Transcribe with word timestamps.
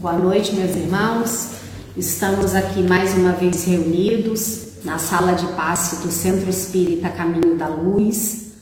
Boa 0.00 0.14
noite, 0.14 0.54
meus 0.54 0.74
irmãos. 0.74 1.50
Estamos 1.94 2.54
aqui 2.54 2.82
mais 2.82 3.12
uma 3.12 3.32
vez 3.32 3.66
reunidos 3.66 4.82
na 4.82 4.96
sala 4.96 5.34
de 5.34 5.46
passe 5.48 5.96
do 5.96 6.10
Centro 6.10 6.48
Espírita 6.48 7.10
Caminho 7.10 7.58
da 7.58 7.68
Luz 7.68 8.52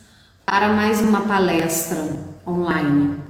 para 0.44 0.72
mais 0.72 1.00
uma 1.00 1.20
palestra 1.20 2.08
online. 2.44 3.20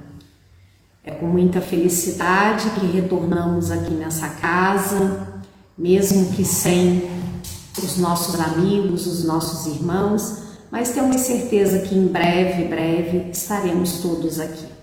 É 1.03 1.11
com 1.11 1.27
muita 1.27 1.61
felicidade 1.61 2.71
que 2.71 2.87
retornamos 2.87 3.69
aqui 3.69 3.93
nessa 3.93 4.27
casa, 4.27 5.43
mesmo 5.77 6.33
que 6.33 6.43
sem 6.43 7.07
os 7.77 7.97
nossos 7.97 8.39
amigos, 8.39 9.05
os 9.05 9.23
nossos 9.23 9.67
irmãos, 9.67 10.35
mas 10.71 10.93
temos 10.93 11.21
certeza 11.21 11.77
que 11.81 11.93
em 11.93 12.07
breve, 12.07 12.63
breve 12.63 13.29
estaremos 13.29 13.99
todos 13.99 14.39
aqui. 14.39 14.78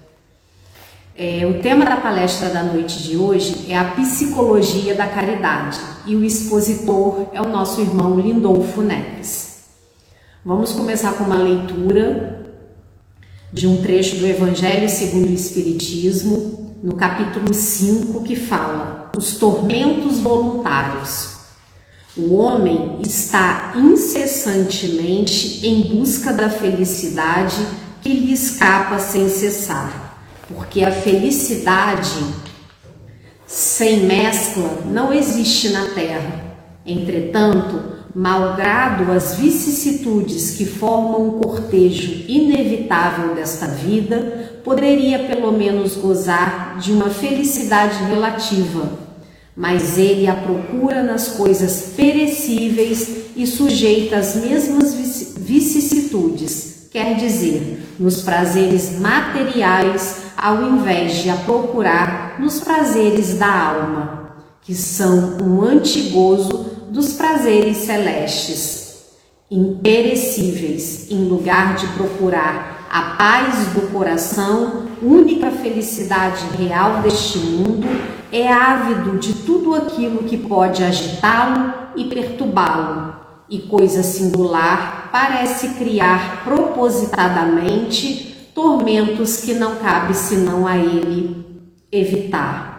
É, 1.18 1.46
o 1.46 1.62
tema 1.62 1.82
da 1.82 1.96
palestra 1.96 2.50
da 2.50 2.62
noite 2.62 3.02
de 3.02 3.16
hoje 3.16 3.72
é 3.72 3.78
a 3.78 3.92
psicologia 3.92 4.94
da 4.94 5.06
caridade 5.06 5.80
e 6.04 6.14
o 6.14 6.22
expositor 6.22 7.28
é 7.32 7.40
o 7.40 7.48
nosso 7.48 7.80
irmão 7.80 8.20
Lindolfo 8.20 8.82
Neves. 8.82 9.64
Vamos 10.44 10.72
começar 10.72 11.14
com 11.14 11.24
uma 11.24 11.38
leitura 11.38 12.44
de 13.50 13.66
um 13.66 13.80
trecho 13.80 14.16
do 14.16 14.26
Evangelho 14.26 14.90
segundo 14.90 15.30
o 15.30 15.32
Espiritismo, 15.32 16.76
no 16.82 16.94
capítulo 16.96 17.54
5, 17.54 18.22
que 18.22 18.36
fala: 18.36 19.10
Os 19.16 19.36
tormentos 19.38 20.18
voluntários. 20.18 21.34
O 22.14 22.34
homem 22.34 22.98
está 23.00 23.72
incessantemente 23.74 25.66
em 25.66 25.96
busca 25.96 26.30
da 26.34 26.50
felicidade 26.50 27.56
que 28.02 28.10
lhe 28.10 28.34
escapa 28.34 28.98
sem 28.98 29.30
cessar, 29.30 30.05
porque 30.48 30.84
a 30.84 30.92
felicidade 30.92 32.24
sem 33.46 34.00
mescla 34.00 34.82
não 34.86 35.12
existe 35.12 35.70
na 35.70 35.86
terra. 35.90 36.44
Entretanto, 36.84 37.96
malgrado 38.14 39.10
as 39.12 39.34
vicissitudes 39.34 40.52
que 40.52 40.64
formam 40.64 41.28
o 41.28 41.32
cortejo 41.40 42.24
inevitável 42.28 43.34
desta 43.34 43.66
vida, 43.66 44.60
poderia 44.64 45.20
pelo 45.20 45.52
menos 45.52 45.96
gozar 45.96 46.78
de 46.78 46.92
uma 46.92 47.10
felicidade 47.10 48.02
relativa 48.04 49.06
mas 49.56 49.96
ele 49.96 50.26
a 50.26 50.34
procura 50.34 51.02
nas 51.02 51.28
coisas 51.28 51.94
perecíveis 51.96 53.32
e 53.34 53.46
sujeitas 53.46 54.36
às 54.36 54.44
mesmas 54.44 54.94
vicissitudes, 55.38 56.88
quer 56.92 57.16
dizer, 57.16 57.80
nos 57.98 58.22
prazeres 58.22 58.98
materiais, 58.98 60.22
ao 60.36 60.62
invés 60.62 61.16
de 61.22 61.30
a 61.30 61.36
procurar 61.36 62.36
nos 62.38 62.60
prazeres 62.60 63.38
da 63.38 63.68
alma, 63.70 64.36
que 64.62 64.74
são 64.74 65.38
um 65.42 65.62
antigozo 65.62 66.66
dos 66.90 67.14
prazeres 67.14 67.78
celestes, 67.78 69.04
imperecíveis, 69.50 71.10
em 71.10 71.24
lugar 71.28 71.76
de 71.76 71.86
procurar 71.88 72.86
a 72.90 73.16
paz 73.16 73.68
do 73.74 73.92
coração, 73.92 74.86
única 75.02 75.50
felicidade 75.50 76.44
real 76.56 77.02
deste 77.02 77.38
mundo, 77.38 77.86
é 78.32 78.50
ávido 78.52 79.18
de 79.18 79.34
tudo 79.34 79.74
aquilo 79.74 80.24
que 80.24 80.36
pode 80.36 80.82
agitá-lo 80.82 81.72
e 81.96 82.04
perturbá-lo, 82.04 83.14
e 83.48 83.60
coisa 83.60 84.02
singular 84.02 85.10
parece 85.12 85.74
criar 85.74 86.44
propositadamente 86.44 88.50
tormentos 88.54 89.38
que 89.38 89.54
não 89.54 89.76
cabe 89.76 90.14
senão 90.14 90.66
a 90.66 90.76
ele 90.76 91.44
evitar. 91.90 92.74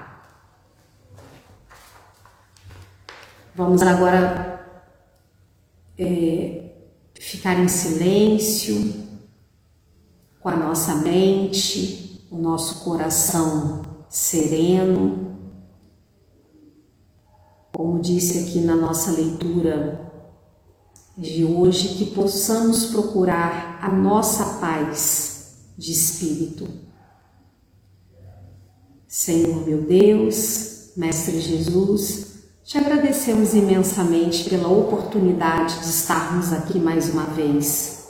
Vamos 3.56 3.82
agora 3.82 4.62
é, 5.98 6.72
ficar 7.20 7.60
em 7.60 7.68
silêncio, 7.68 9.08
com 10.40 10.50
a 10.50 10.56
nossa 10.56 10.96
mente, 10.96 12.28
o 12.30 12.38
nosso 12.38 12.84
coração 12.84 13.82
sereno 14.10 15.28
como 17.78 18.00
disse 18.00 18.40
aqui 18.40 18.62
na 18.62 18.76
nossa 18.76 19.12
leitura 19.12 20.07
de 21.18 21.44
hoje, 21.44 21.96
que 21.96 22.06
possamos 22.08 22.86
procurar 22.86 23.80
a 23.82 23.90
nossa 23.90 24.60
paz 24.60 25.56
de 25.78 25.92
espírito. 25.92 26.68
Senhor 29.08 29.66
meu 29.66 29.82
Deus, 29.82 30.92
Mestre 30.96 31.40
Jesus, 31.40 32.28
te 32.64 32.78
agradecemos 32.78 33.54
imensamente 33.54 34.50
pela 34.50 34.68
oportunidade 34.68 35.80
de 35.80 35.86
estarmos 35.86 36.54
aqui 36.54 36.78
mais 36.78 37.10
uma 37.10 37.26
vez. 37.26 38.08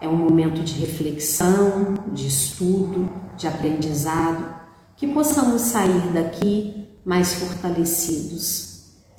É 0.00 0.06
um 0.06 0.16
momento 0.16 0.62
de 0.62 0.74
reflexão, 0.74 1.94
de 2.12 2.26
estudo, 2.26 3.10
de 3.36 3.46
aprendizado, 3.48 4.54
que 4.96 5.08
possamos 5.08 5.62
sair 5.62 6.12
daqui 6.12 6.86
mais 7.04 7.34
fortalecidos 7.34 8.74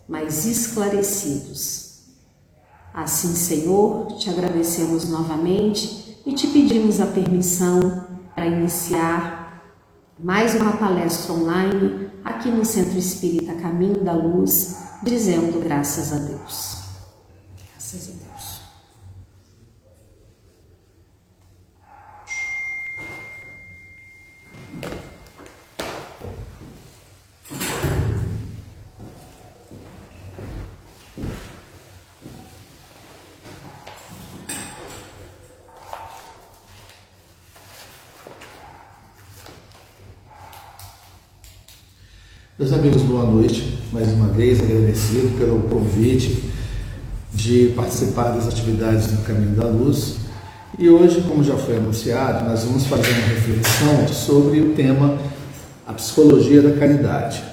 mais 0.07 0.45
esclarecidos. 0.45 1.84
Assim, 2.95 3.35
Senhor, 3.35 4.07
te 4.17 4.29
agradecemos 4.29 5.09
novamente 5.09 6.17
e 6.25 6.33
te 6.33 6.47
pedimos 6.47 7.01
a 7.01 7.07
permissão 7.07 8.05
para 8.33 8.47
iniciar 8.47 9.61
mais 10.17 10.55
uma 10.55 10.77
palestra 10.77 11.33
online 11.33 12.09
aqui 12.23 12.49
no 12.49 12.63
Centro 12.63 12.97
Espírita 12.97 13.53
Caminho 13.55 14.01
da 14.01 14.13
Luz, 14.13 14.77
dizendo 15.03 15.61
graças 15.61 16.13
a 16.13 16.19
Deus. 16.19 16.77
Graças 17.73 18.07
a 18.07 18.11
Deus. 18.13 18.24
Meus 42.57 42.71
amigos, 42.71 43.01
boa 43.01 43.25
noite. 43.25 43.79
Mais 43.91 44.13
uma 44.13 44.27
vez 44.27 44.61
agradecido 44.61 45.37
pelo 45.37 45.63
convite 45.63 46.41
de 47.33 47.73
participar 47.75 48.29
das 48.29 48.47
atividades 48.47 49.07
do 49.07 49.23
Caminho 49.23 49.57
da 49.57 49.67
Luz. 49.67 50.19
E 50.79 50.87
hoje, 50.87 51.21
como 51.27 51.43
já 51.43 51.57
foi 51.57 51.75
anunciado, 51.75 52.45
nós 52.45 52.63
vamos 52.63 52.85
fazer 52.85 53.11
uma 53.11 53.27
reflexão 53.27 54.07
sobre 54.07 54.61
o 54.61 54.73
tema 54.73 55.17
a 55.85 55.91
psicologia 55.91 56.61
da 56.61 56.79
caridade. 56.79 57.43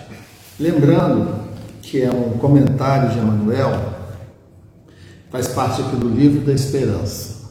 Lembrando 0.60 1.46
que 1.82 2.00
é 2.00 2.08
um 2.08 2.38
comentário 2.38 3.10
de 3.10 3.19
Emmanuel, 3.19 3.94
faz 5.32 5.48
parte 5.48 5.82
aqui 5.82 5.96
do 5.96 6.10
livro 6.10 6.43
da 6.43 6.52
Esperança. 6.52 7.50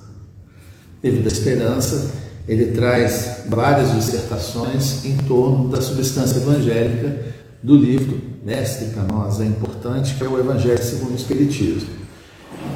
O 1.04 1.06
livro 1.06 1.22
da 1.22 1.28
Esperança, 1.28 2.12
ele 2.48 2.68
traz 2.68 3.44
várias 3.50 3.92
dissertações 3.94 5.04
em 5.04 5.18
torno 5.18 5.68
da 5.68 5.82
substância 5.82 6.38
evangélica 6.38 7.41
do 7.64 7.76
livro 7.76 8.20
Mestre 8.44 8.88
para 8.88 9.04
nós 9.04 9.40
é 9.40 9.46
importante, 9.46 10.16
que 10.16 10.24
é 10.24 10.28
o 10.28 10.40
Evangelho 10.40 10.84
segundo 10.84 11.12
o 11.12 11.16
Espiritismo. 11.16 11.90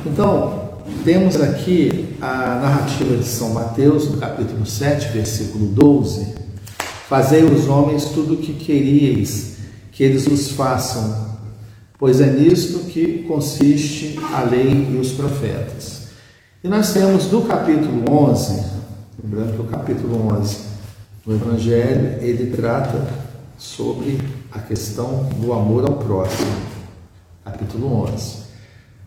Então, 0.05 0.65
temos 1.03 1.35
aqui 1.41 2.15
a 2.21 2.59
narrativa 2.61 3.17
de 3.17 3.25
São 3.25 3.49
Mateus, 3.49 4.09
no 4.09 4.17
capítulo 4.17 4.65
7, 4.65 5.11
versículo 5.11 5.67
12. 5.67 6.35
Fazei 7.09 7.43
os 7.43 7.67
homens 7.67 8.05
tudo 8.05 8.35
o 8.35 8.37
que 8.37 8.53
queríeis 8.53 9.55
que 9.91 10.03
eles 10.03 10.27
os 10.27 10.51
façam, 10.51 11.37
pois 11.97 12.21
é 12.21 12.29
nisto 12.29 12.79
que 12.91 13.23
consiste 13.27 14.19
a 14.33 14.43
lei 14.43 14.89
e 14.91 14.97
os 14.97 15.13
profetas. 15.13 16.09
E 16.63 16.67
nós 16.67 16.93
temos 16.93 17.25
do 17.25 17.41
capítulo 17.41 18.03
11, 18.11 18.63
lembrando 19.23 19.53
que 19.55 19.61
o 19.61 19.65
capítulo 19.65 20.27
11 20.39 20.57
do 21.25 21.33
Evangelho, 21.33 22.21
ele 22.21 22.55
trata 22.55 23.07
sobre 23.57 24.19
a 24.55 24.59
questão 24.59 25.25
do 25.35 25.51
amor 25.51 25.83
ao 25.83 25.97
próximo, 25.97 26.55
capítulo 27.43 28.03
11. 28.05 28.37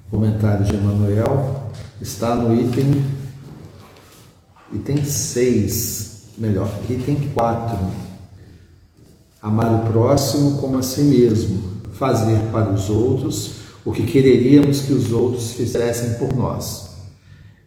O 0.07 0.11
comentário 0.11 0.63
de 0.63 0.77
Emmanuel 0.77 1.71
está 2.03 2.35
no 2.35 2.55
item, 2.55 3.03
item 4.75 5.03
6, 5.03 6.25
melhor, 6.37 6.71
item 6.91 7.31
4. 7.33 7.79
Amar 9.41 9.75
o 9.75 9.91
próximo 9.91 10.59
como 10.59 10.77
a 10.77 10.83
si 10.83 11.01
mesmo, 11.01 11.63
fazer 11.95 12.39
para 12.53 12.71
os 12.71 12.91
outros 12.91 13.53
o 13.87 13.93
que 13.93 14.03
quereríamos 14.03 14.83
que 14.83 14.93
os 14.93 15.13
outros 15.13 15.53
fizessem 15.53 16.19
por 16.19 16.35
nós. 16.37 16.91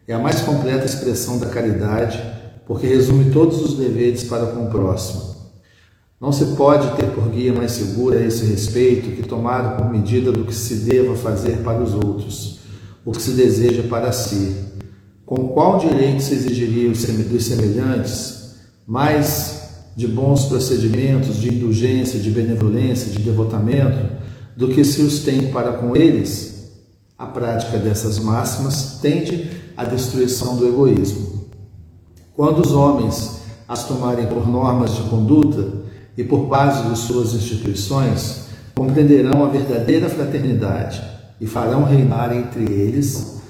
É 0.06 0.14
a 0.14 0.20
mais 0.20 0.40
completa 0.40 0.84
expressão 0.84 1.36
da 1.38 1.46
caridade, 1.46 2.22
porque 2.64 2.86
resume 2.86 3.32
todos 3.32 3.60
os 3.60 3.74
deveres 3.74 4.22
para 4.22 4.46
com 4.46 4.66
o 4.66 4.70
próximo 4.70 5.31
Não 6.22 6.30
se 6.30 6.44
pode 6.54 6.94
ter 6.94 7.10
por 7.10 7.28
guia 7.30 7.52
mais 7.52 7.72
segura 7.72 8.20
a 8.20 8.24
esse 8.24 8.46
respeito 8.46 9.10
que 9.10 9.28
tomado 9.28 9.76
por 9.76 9.90
medida 9.90 10.30
do 10.30 10.44
que 10.44 10.54
se 10.54 10.76
deva 10.76 11.16
fazer 11.16 11.64
para 11.64 11.82
os 11.82 11.94
outros, 11.94 12.60
o 13.04 13.10
que 13.10 13.20
se 13.20 13.32
deseja 13.32 13.82
para 13.88 14.12
si. 14.12 14.54
Com 15.26 15.48
qual 15.48 15.80
direito 15.80 16.22
se 16.22 16.34
exigiria 16.34 16.88
dos 16.90 17.44
semelhantes 17.44 18.54
mais 18.86 19.62
de 19.96 20.06
bons 20.06 20.44
procedimentos, 20.44 21.38
de 21.38 21.52
indulgência, 21.52 22.20
de 22.20 22.30
benevolência, 22.30 23.10
de 23.10 23.18
devotamento, 23.18 24.22
do 24.56 24.68
que 24.68 24.84
se 24.84 25.02
os 25.02 25.24
tem 25.24 25.50
para 25.50 25.72
com 25.72 25.96
eles? 25.96 26.70
A 27.18 27.26
prática 27.26 27.78
dessas 27.78 28.20
máximas 28.20 29.00
tende 29.02 29.50
à 29.76 29.84
destruição 29.84 30.56
do 30.56 30.68
egoísmo. 30.68 31.48
Quando 32.32 32.60
os 32.60 32.70
homens 32.70 33.42
as 33.66 33.88
tomarem 33.88 34.26
por 34.26 34.48
normas 34.48 34.94
de 34.94 35.02
conduta, 35.02 35.81
e 36.16 36.24
por 36.24 36.46
base 36.46 36.88
de 36.88 36.98
suas 36.98 37.34
instituições, 37.34 38.46
compreenderão 38.74 39.44
a 39.44 39.48
verdadeira 39.48 40.08
fraternidade 40.08 41.02
e 41.40 41.46
farão 41.46 41.84
reinar 41.84 42.34
entre 42.36 42.64
eles 42.64 43.40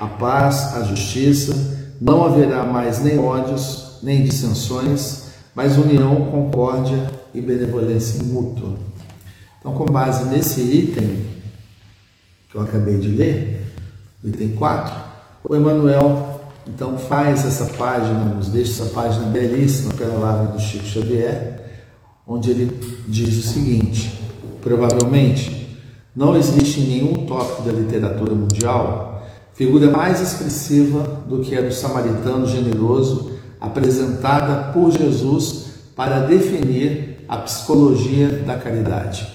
a 0.00 0.06
paz, 0.06 0.76
a 0.76 0.82
justiça, 0.84 1.54
não 2.00 2.24
haverá 2.24 2.64
mais 2.64 3.02
nem 3.02 3.18
ódios, 3.18 3.98
nem 4.02 4.22
dissensões, 4.22 5.24
mas 5.54 5.76
união, 5.76 6.26
concórdia 6.26 7.10
e 7.34 7.40
benevolência 7.40 8.22
mútua. 8.22 8.74
Então, 9.58 9.74
com 9.74 9.86
base 9.86 10.28
nesse 10.28 10.60
item 10.60 11.26
que 12.50 12.56
eu 12.56 12.62
acabei 12.62 12.98
de 12.98 13.08
ler, 13.08 13.66
item 14.24 14.50
4, 14.50 14.94
o 15.48 15.56
Emmanuel 15.56 16.40
então 16.66 16.98
faz 16.98 17.44
essa 17.44 17.64
página, 17.76 18.24
nos 18.26 18.48
deixa 18.48 18.82
essa 18.82 18.94
página 18.94 19.26
belíssima 19.26 19.94
pela 19.94 20.12
palavra 20.14 20.52
do 20.52 20.60
Chico 20.60 20.84
Xavier, 20.84 21.67
onde 22.28 22.50
ele 22.50 22.78
diz 23.08 23.38
o 23.38 23.48
seguinte: 23.48 24.20
provavelmente 24.60 25.78
não 26.14 26.36
existe 26.36 26.80
nenhum 26.80 27.26
tópico 27.26 27.62
da 27.62 27.72
literatura 27.72 28.34
mundial 28.34 29.08
figura 29.54 29.90
mais 29.90 30.20
expressiva 30.20 31.22
do 31.26 31.40
que 31.40 31.56
a 31.56 31.62
do 31.62 31.72
samaritano 31.72 32.46
generoso 32.46 33.32
apresentada 33.60 34.72
por 34.72 34.92
Jesus 34.92 35.66
para 35.96 36.20
definir 36.20 37.24
a 37.28 37.38
psicologia 37.38 38.28
da 38.46 38.56
caridade. 38.56 39.26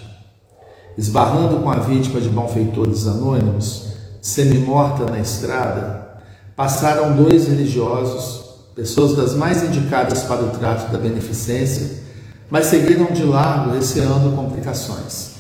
Esbarrando 0.98 1.58
com 1.58 1.70
a 1.70 1.80
vítima 1.80 2.22
de 2.22 2.30
malfeitores 2.30 3.06
anônimos, 3.06 3.96
semi-morta 4.22 5.06
na 5.12 5.20
estrada, 5.20 6.22
passaram 6.56 7.16
dois 7.18 7.48
religiosos, 7.48 8.46
pessoas 8.74 9.18
das 9.18 9.36
mais 9.36 9.62
indicadas 9.62 10.24
para 10.24 10.46
o 10.46 10.52
trato 10.52 10.90
da 10.90 10.98
beneficência, 10.98 12.03
mas 12.54 12.68
seguiram 12.68 13.08
de 13.08 13.24
largo, 13.24 13.72
receando 13.72 14.36
complicações. 14.36 15.32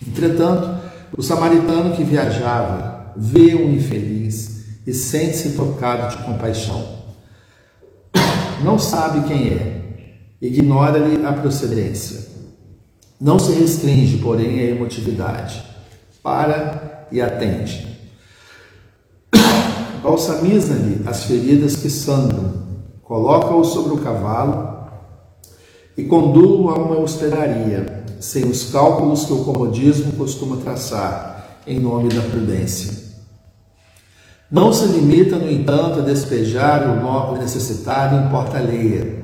Entretanto, 0.00 0.80
o 1.14 1.22
samaritano 1.22 1.94
que 1.94 2.02
viajava 2.02 3.12
vê 3.14 3.54
um 3.54 3.70
infeliz 3.74 4.64
e 4.86 4.94
sente-se 4.94 5.50
tocado 5.50 6.16
de 6.16 6.24
compaixão. 6.24 7.00
Não 8.64 8.78
sabe 8.78 9.28
quem 9.28 9.48
é, 9.48 9.82
ignora-lhe 10.40 11.22
a 11.22 11.34
procedência. 11.34 12.26
Não 13.20 13.38
se 13.38 13.52
restringe, 13.52 14.16
porém, 14.16 14.58
à 14.58 14.70
emotividade. 14.70 15.62
Para 16.22 17.08
e 17.12 17.20
atende. 17.20 17.94
Balsamiza-lhe 20.02 21.02
as 21.06 21.24
feridas 21.24 21.76
que 21.76 21.90
sangram, 21.90 22.54
coloca-o 23.02 23.62
sobre 23.62 23.92
o 23.92 23.98
cavalo 23.98 24.81
e 25.96 26.04
conduzo 26.04 26.68
a 26.68 26.74
uma 26.74 26.98
hospedaria, 26.98 28.04
sem 28.18 28.44
os 28.44 28.70
cálculos 28.70 29.24
que 29.24 29.32
o 29.32 29.44
comodismo 29.44 30.12
costuma 30.12 30.56
traçar, 30.56 31.60
em 31.66 31.78
nome 31.78 32.08
da 32.08 32.22
prudência. 32.22 33.12
Não 34.50 34.72
se 34.72 34.86
limita, 34.86 35.36
no 35.36 35.50
entanto, 35.50 36.00
a 36.00 36.02
despejar 36.02 36.82
o 36.86 37.38
necessitado 37.38 38.16
em 38.16 38.30
porta 38.30 38.58
alheia. 38.58 39.22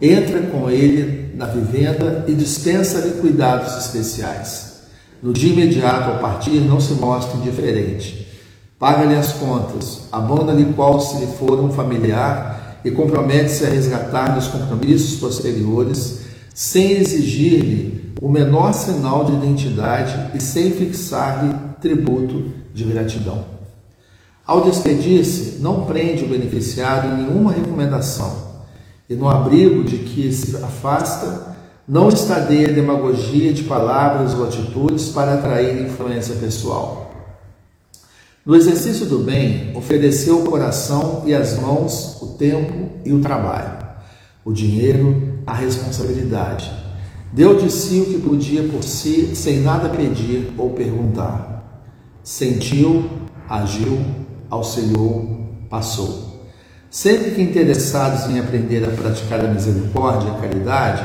Entra 0.00 0.40
com 0.42 0.70
ele 0.70 1.34
na 1.36 1.46
vivenda 1.46 2.24
e 2.26 2.34
dispensa-lhe 2.34 3.20
cuidados 3.20 3.76
especiais. 3.76 4.72
No 5.22 5.32
dia 5.32 5.52
imediato 5.52 6.10
ao 6.10 6.18
partir, 6.18 6.58
não 6.60 6.80
se 6.80 6.94
mostra 6.94 7.38
indiferente. 7.38 8.26
Paga-lhe 8.78 9.14
as 9.14 9.32
contas, 9.34 10.08
abona-lhe 10.10 10.72
qual 10.72 11.00
se 11.00 11.18
lhe 11.18 11.26
for 11.26 11.60
um 11.60 11.70
familiar 11.70 12.61
e 12.84 12.90
compromete-se 12.90 13.64
a 13.64 13.68
resgatar 13.68 14.34
nos 14.34 14.48
compromissos 14.48 15.18
posteriores, 15.18 16.20
sem 16.54 16.92
exigir-lhe 16.92 18.12
o 18.20 18.28
menor 18.28 18.72
sinal 18.72 19.24
de 19.24 19.32
identidade 19.32 20.36
e 20.36 20.40
sem 20.40 20.70
fixar-lhe 20.70 21.54
tributo 21.80 22.52
de 22.74 22.84
gratidão. 22.84 23.44
Ao 24.46 24.62
despedir-se, 24.62 25.60
não 25.60 25.84
prende 25.84 26.24
o 26.24 26.28
beneficiário 26.28 27.10
em 27.10 27.24
nenhuma 27.24 27.52
recomendação, 27.52 28.52
e 29.08 29.14
no 29.14 29.28
abrigo 29.28 29.84
de 29.84 29.98
que 29.98 30.32
se 30.32 30.56
afasta, 30.56 31.52
não 31.86 32.08
estadeia 32.08 32.72
demagogia 32.72 33.52
de 33.52 33.64
palavras 33.64 34.34
ou 34.34 34.44
atitudes 34.44 35.08
para 35.08 35.34
atrair 35.34 35.82
influência 35.82 36.36
pessoal. 36.36 37.01
No 38.44 38.56
exercício 38.56 39.06
do 39.06 39.20
bem, 39.20 39.70
ofereceu 39.76 40.40
o 40.40 40.44
coração 40.44 41.22
e 41.24 41.32
as 41.32 41.60
mãos, 41.60 42.20
o 42.20 42.26
tempo 42.36 42.90
e 43.04 43.12
o 43.12 43.20
trabalho, 43.20 43.86
o 44.44 44.52
dinheiro, 44.52 45.38
a 45.46 45.54
responsabilidade. 45.54 46.68
Deu 47.32 47.56
de 47.56 47.70
si 47.70 48.00
o 48.00 48.06
que 48.06 48.20
podia 48.20 48.64
por 48.64 48.82
si, 48.82 49.36
sem 49.36 49.60
nada 49.60 49.88
pedir 49.88 50.52
ou 50.58 50.70
perguntar. 50.70 51.86
Sentiu, 52.24 53.08
agiu, 53.48 54.00
auxiliou, 54.50 55.46
passou. 55.70 56.50
Sempre 56.90 57.30
que 57.30 57.42
interessados 57.42 58.28
em 58.28 58.40
aprender 58.40 58.84
a 58.84 58.90
praticar 58.90 59.38
a 59.38 59.48
misericórdia 59.54 60.28
e 60.28 60.30
a 60.32 60.40
caridade, 60.40 61.04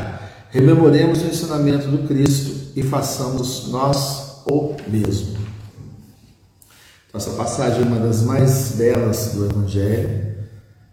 rememoremos 0.50 1.22
o 1.22 1.28
ensinamento 1.28 1.88
do 1.88 2.08
Cristo 2.08 2.72
e 2.76 2.82
façamos 2.82 3.68
nós 3.70 4.42
o 4.50 4.76
mesmo. 4.88 5.47
Nossa 7.14 7.32
passagem 7.32 7.84
é 7.84 7.86
uma 7.86 8.00
das 8.00 8.22
mais 8.22 8.74
belas 8.74 9.32
do 9.34 9.46
Evangelho. 9.46 10.28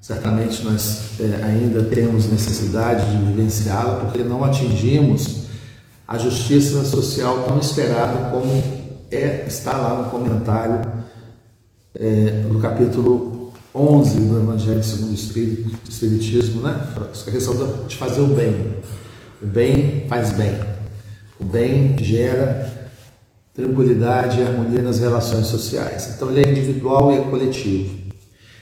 Certamente 0.00 0.62
nós 0.62 1.18
é, 1.18 1.42
ainda 1.42 1.82
temos 1.84 2.26
necessidade 2.30 3.10
de 3.10 3.24
vivenciá-la, 3.24 4.00
porque 4.00 4.22
não 4.22 4.44
atingimos 4.44 5.44
a 6.06 6.16
justiça 6.16 6.84
social 6.84 7.44
tão 7.44 7.58
esperada 7.58 8.30
como 8.30 8.62
é, 9.10 9.44
está 9.46 9.76
lá 9.76 10.02
no 10.02 10.10
comentário 10.10 10.88
é, 11.94 12.44
do 12.48 12.60
capítulo 12.60 13.52
11 13.74 14.20
do 14.20 14.38
Evangelho 14.38 14.84
segundo 14.84 15.10
o 15.10 15.88
Espiritismo, 15.88 16.62
né? 16.62 16.80
A 16.96 17.30
questão 17.30 17.86
de 17.88 17.96
fazer 17.96 18.20
o 18.20 18.28
bem. 18.28 18.76
O 19.42 19.46
bem 19.46 20.06
faz 20.08 20.32
bem. 20.32 20.54
O 21.40 21.44
bem 21.44 21.96
gera 21.98 22.83
tranquilidade 23.54 24.40
e 24.40 24.42
harmonia 24.42 24.82
nas 24.82 24.98
relações 24.98 25.46
sociais. 25.46 26.14
Então 26.16 26.30
ele 26.30 26.40
é 26.40 26.50
individual 26.50 27.12
e 27.12 27.18
é 27.18 27.20
coletivo. 27.22 27.96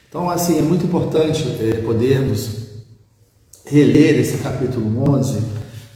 Então 0.09 0.29
assim 0.29 0.59
é 0.59 0.63
muito 0.63 0.85
importante 0.85 1.45
é, 1.61 1.81
podermos 1.81 2.63
reler 3.65 4.19
esse 4.19 4.39
capítulo 4.39 5.11
11, 5.11 5.41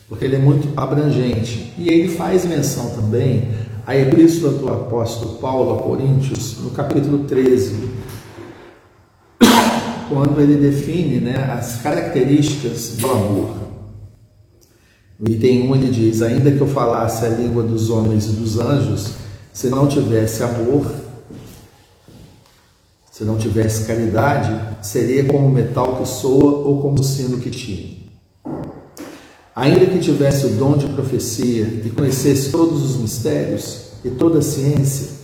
porque 0.09 0.25
ele 0.25 0.37
é 0.37 0.39
muito 0.39 0.69
abrangente 0.79 1.75
e 1.77 1.89
ele 1.91 2.09
faz 2.09 2.47
menção 2.47 2.91
também 2.91 3.49
à 3.87 3.95
epístola 3.95 4.53
do 4.55 4.69
apóstolo 4.69 5.35
Paulo 5.35 5.79
a 5.79 5.83
Coríntios, 5.83 6.59
no 6.63 6.71
capítulo 6.71 7.25
13, 7.25 7.77
quando 10.09 10.41
ele 10.41 10.57
define 10.57 11.21
né, 11.21 11.53
as 11.53 11.83
características 11.83 12.97
do 12.97 13.11
amor. 13.11 13.66
No 15.19 15.31
item 15.31 15.71
1 15.71 15.77
ele 15.77 15.91
diz: 15.91 16.21
Ainda 16.21 16.53
que 16.53 16.61
eu 16.61 16.67
falasse 16.67 17.25
a 17.25 17.29
língua 17.29 17.63
dos 17.63 17.89
homens 17.89 18.27
e 18.27 18.33
dos 18.33 18.59
anjos, 18.59 19.13
se 19.53 19.69
não 19.69 19.87
tivesse 19.87 20.43
amor, 20.43 20.87
se 23.11 23.25
não 23.25 23.39
tivesse 23.39 23.87
caridade, 23.87 24.55
seria 24.83 25.25
como 25.25 25.49
metal 25.49 25.97
que 25.97 26.07
soa 26.07 26.59
ou 26.67 26.83
como 26.83 27.03
sino 27.03 27.39
que 27.39 27.49
tine. 27.49 28.11
Ainda 29.55 29.87
que 29.87 30.01
tivesse 30.01 30.45
o 30.45 30.51
dom 30.51 30.77
de 30.77 30.87
profecia 30.89 31.65
e 31.83 31.89
conhecesse 31.89 32.51
todos 32.51 32.83
os 32.83 32.97
mistérios 32.99 33.87
e 34.05 34.11
toda 34.11 34.41
a 34.41 34.43
ciência, 34.43 35.17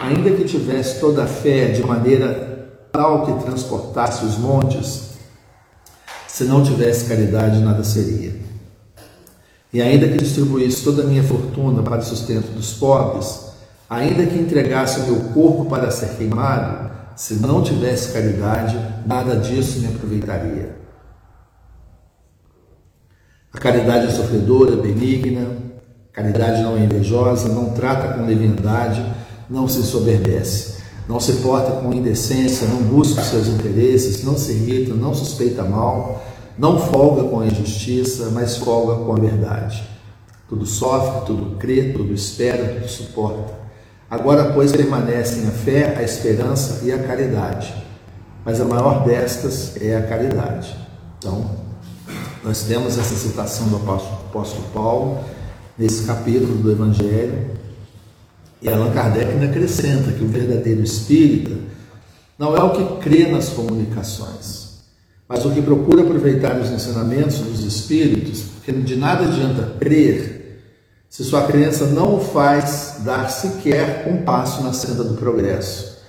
ainda 0.00 0.30
que 0.30 0.44
tivesse 0.44 0.98
toda 0.98 1.24
a 1.24 1.26
fé 1.26 1.68
de 1.68 1.82
maneira 1.82 2.70
tal 2.90 3.26
que 3.26 3.44
transportasse 3.44 4.24
os 4.24 4.38
montes, 4.38 5.11
se 6.42 6.48
não 6.48 6.64
tivesse 6.64 7.04
caridade, 7.04 7.60
nada 7.60 7.84
seria. 7.84 8.32
E 9.72 9.80
ainda 9.80 10.08
que 10.08 10.18
distribuísse 10.18 10.82
toda 10.82 11.02
a 11.02 11.06
minha 11.06 11.22
fortuna 11.22 11.82
para 11.82 12.00
o 12.00 12.04
sustento 12.04 12.52
dos 12.52 12.74
pobres, 12.74 13.52
ainda 13.88 14.26
que 14.26 14.38
entregasse 14.38 15.00
o 15.00 15.04
meu 15.04 15.20
corpo 15.32 15.66
para 15.66 15.90
ser 15.92 16.16
queimado, 16.16 16.90
se 17.14 17.34
não 17.34 17.62
tivesse 17.62 18.12
caridade, 18.12 18.76
nada 19.06 19.36
disso 19.36 19.78
me 19.78 19.86
aproveitaria. 19.86 20.76
A 23.52 23.58
caridade 23.58 24.06
é 24.06 24.10
sofredora, 24.10 24.76
benigna, 24.76 25.46
caridade 26.12 26.62
não 26.62 26.76
é 26.76 26.80
invejosa, 26.80 27.48
não 27.50 27.70
trata 27.70 28.14
com 28.14 28.26
leviandade, 28.26 29.04
não 29.48 29.68
se 29.68 29.82
soberbece, 29.82 30.78
não 31.08 31.20
se 31.20 31.34
porta 31.34 31.70
com 31.80 31.92
indecência, 31.92 32.66
não 32.66 32.82
busca 32.82 33.20
os 33.20 33.28
seus 33.28 33.46
interesses, 33.46 34.24
não 34.24 34.36
se 34.36 34.52
irrita, 34.52 34.92
não 34.92 35.14
suspeita 35.14 35.62
mal, 35.62 36.31
não 36.58 36.78
folga 36.78 37.24
com 37.28 37.40
a 37.40 37.46
injustiça, 37.46 38.30
mas 38.30 38.56
folga 38.56 39.04
com 39.04 39.12
a 39.12 39.18
verdade. 39.18 39.82
Tudo 40.48 40.66
sofre, 40.66 41.26
tudo 41.26 41.56
crê, 41.56 41.92
tudo 41.92 42.12
espera, 42.12 42.74
tudo 42.74 42.88
suporta. 42.88 43.54
Agora, 44.10 44.52
pois, 44.52 44.72
permanecem 44.72 45.46
a 45.46 45.50
fé, 45.50 45.96
a 45.96 46.02
esperança 46.02 46.84
e 46.84 46.92
a 46.92 47.02
caridade. 47.02 47.74
Mas 48.44 48.60
a 48.60 48.64
maior 48.64 49.04
destas 49.04 49.80
é 49.80 49.96
a 49.96 50.02
caridade. 50.02 50.76
Então, 51.18 51.50
nós 52.44 52.64
temos 52.64 52.98
essa 52.98 53.14
citação 53.14 53.68
do 53.68 53.76
apóstolo, 53.76 54.64
Paulo 54.74 55.24
nesse 55.78 56.04
capítulo 56.04 56.56
do 56.56 56.70
Evangelho. 56.70 57.50
E 58.60 58.68
Allan 58.68 58.92
Kardec 58.92 59.44
acrescenta 59.44 60.12
que 60.12 60.22
o 60.22 60.28
verdadeiro 60.28 60.82
espírita 60.82 61.56
não 62.38 62.56
é 62.56 62.62
o 62.62 62.70
que 62.70 63.00
crê 63.02 63.30
nas 63.30 63.48
comunicações, 63.48 64.61
mas 65.32 65.46
o 65.46 65.50
que 65.50 65.62
procura 65.62 66.02
aproveitar 66.02 66.60
os 66.60 66.70
ensinamentos 66.70 67.38
dos 67.38 67.64
espíritos, 67.64 68.42
porque 68.42 68.70
de 68.70 68.96
nada 68.96 69.24
adianta 69.24 69.78
crer 69.78 70.60
se 71.08 71.24
sua 71.24 71.44
crença 71.44 71.86
não 71.86 72.16
o 72.16 72.20
faz 72.20 72.96
dar 72.98 73.30
sequer 73.30 74.06
um 74.12 74.24
passo 74.24 74.62
na 74.62 74.74
senda 74.74 75.02
do 75.02 75.14
progresso 75.14 76.02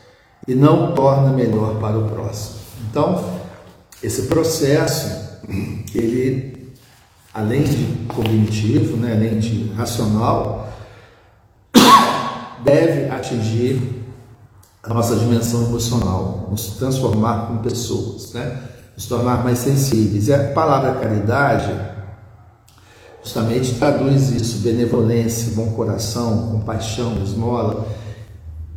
e 0.45 0.53
não 0.53 0.91
o 0.91 0.93
torna 0.93 1.31
melhor 1.31 1.79
para 1.79 1.97
o 1.97 2.09
próximo. 2.09 2.59
Então, 2.89 3.39
esse 4.03 4.23
processo, 4.23 5.39
ele, 5.95 6.73
além 7.33 7.63
de 7.63 8.05
cognitivo, 8.13 8.97
né, 8.97 9.13
além 9.13 9.39
de 9.39 9.71
racional, 9.71 10.67
deve 12.61 13.09
atingir 13.09 14.03
a 14.83 14.93
nossa 14.93 15.15
dimensão 15.15 15.63
emocional, 15.63 16.49
nos 16.51 16.75
transformar 16.75 17.47
como 17.47 17.59
pessoas, 17.59 18.33
né? 18.33 18.72
Nos 18.95 19.05
tornar 19.07 19.43
mais 19.43 19.59
sensíveis. 19.59 20.27
E 20.27 20.33
a 20.33 20.51
palavra 20.51 20.93
caridade 20.93 21.73
justamente 23.23 23.75
traduz 23.75 24.31
isso, 24.31 24.59
benevolência, 24.59 25.53
bom 25.55 25.71
coração, 25.71 26.51
compaixão, 26.51 27.21
esmola. 27.23 27.87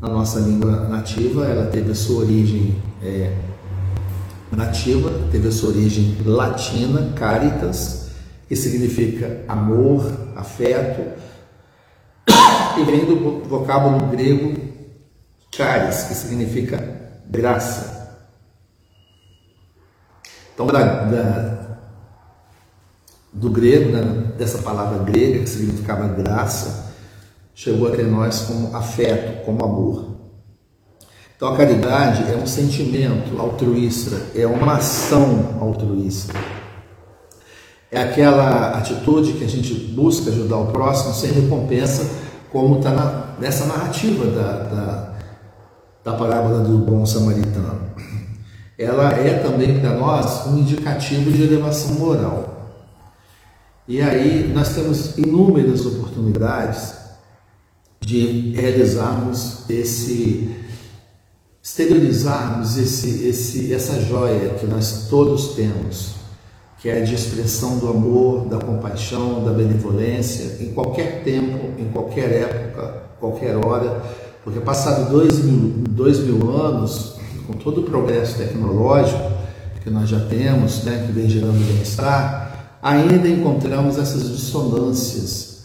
Na 0.01 0.09
nossa 0.09 0.39
língua 0.41 0.89
nativa, 0.89 1.47
ela 1.47 1.67
teve 1.67 1.91
a 1.91 1.95
sua 1.95 2.21
origem 2.21 2.81
é, 3.03 3.35
nativa, 4.53 5.11
teve 5.33 5.49
a 5.49 5.53
sua 5.53 5.71
origem 5.71 6.17
latina, 6.25 7.13
caritas, 7.15 8.11
que 8.49 8.55
significa 8.55 9.43
amor, 9.49 10.05
afeto, 10.37 11.03
e 12.79 12.85
vem 12.85 13.05
do 13.07 13.43
vocábulo 13.49 14.07
grego 14.09 14.55
caris, 15.57 16.05
que 16.05 16.15
significa 16.15 16.79
graça. 17.29 17.96
Então, 20.57 20.67
da, 20.67 20.83
da 21.05 21.57
do 23.31 23.51
grego, 23.51 23.93
né, 23.93 24.33
dessa 24.39 24.63
palavra 24.63 25.05
grega 25.05 25.41
que 25.41 25.49
significava 25.51 26.09
graça, 26.09 26.95
chegou 27.55 27.93
até 27.93 28.03
nós 28.03 28.41
como 28.43 28.75
afeto, 28.75 29.45
como 29.45 29.63
amor. 29.63 30.17
Então 31.37 31.53
a 31.53 31.57
caridade 31.57 32.33
é 32.33 32.37
um 32.37 32.47
sentimento 32.47 33.39
altruísta, 33.39 34.17
é 34.35 34.47
uma 34.47 34.77
ação 34.77 35.59
altruísta. 35.61 36.33
É 37.91 38.01
aquela 38.01 38.71
atitude 38.79 39.35
que 39.35 39.45
a 39.45 39.49
gente 39.49 39.75
busca 39.75 40.31
ajudar 40.31 40.57
o 40.57 40.73
próximo 40.73 41.13
sem 41.13 41.31
recompensa, 41.33 42.11
como 42.51 42.79
está 42.79 42.91
na, 42.91 43.35
nessa 43.39 43.67
narrativa 43.67 44.25
da, 44.25 44.53
da, 44.63 45.13
da 46.05 46.13
parábola 46.15 46.61
do 46.61 46.79
bom 46.79 47.05
samaritano. 47.05 47.91
Ela 48.79 49.13
é 49.13 49.39
também 49.39 49.81
para 49.81 49.95
nós 49.95 50.47
um 50.47 50.59
indicativo 50.59 51.31
de 51.31 51.43
elevação 51.43 51.93
moral. 51.93 52.57
E 53.89 54.01
aí 54.03 54.53
nós 54.53 54.75
temos 54.75 55.17
inúmeras 55.17 55.87
oportunidades 55.87 56.95
de 58.01 58.53
realizarmos 58.55 59.69
esse, 59.71 60.55
exteriorizarmos 61.63 62.77
esse, 62.77 63.27
esse, 63.27 63.73
essa 63.73 64.01
joia 64.01 64.51
que 64.51 64.67
nós 64.67 65.07
todos 65.09 65.55
temos, 65.55 66.15
que 66.79 66.89
é 66.89 67.01
de 67.01 67.15
expressão 67.15 67.79
do 67.79 67.89
amor, 67.89 68.47
da 68.47 68.59
compaixão, 68.59 69.45
da 69.45 69.53
benevolência, 69.53 70.63
em 70.63 70.73
qualquer 70.73 71.25
tempo, 71.25 71.81
em 71.81 71.89
qualquer 71.91 72.31
época, 72.33 73.03
qualquer 73.19 73.57
hora, 73.57 74.03
porque 74.45 74.61
passado 74.61 75.11
dois 75.11 75.39
mil, 75.39 75.83
dois 75.91 76.21
mil 76.21 76.55
anos, 76.55 77.16
com 77.47 77.55
todo 77.55 77.81
o 77.81 77.85
progresso 77.85 78.39
tecnológico 78.39 79.37
que 79.83 79.91
nós 79.91 80.09
já 80.09 80.19
temos, 80.19 80.83
né, 80.83 81.05
que 81.07 81.13
vem 81.13 81.31
gerando 81.31 81.65
bem-estar, 81.65 82.79
ainda 82.83 83.29
encontramos 83.29 83.99
essas 83.99 84.29
dissonâncias, 84.29 85.65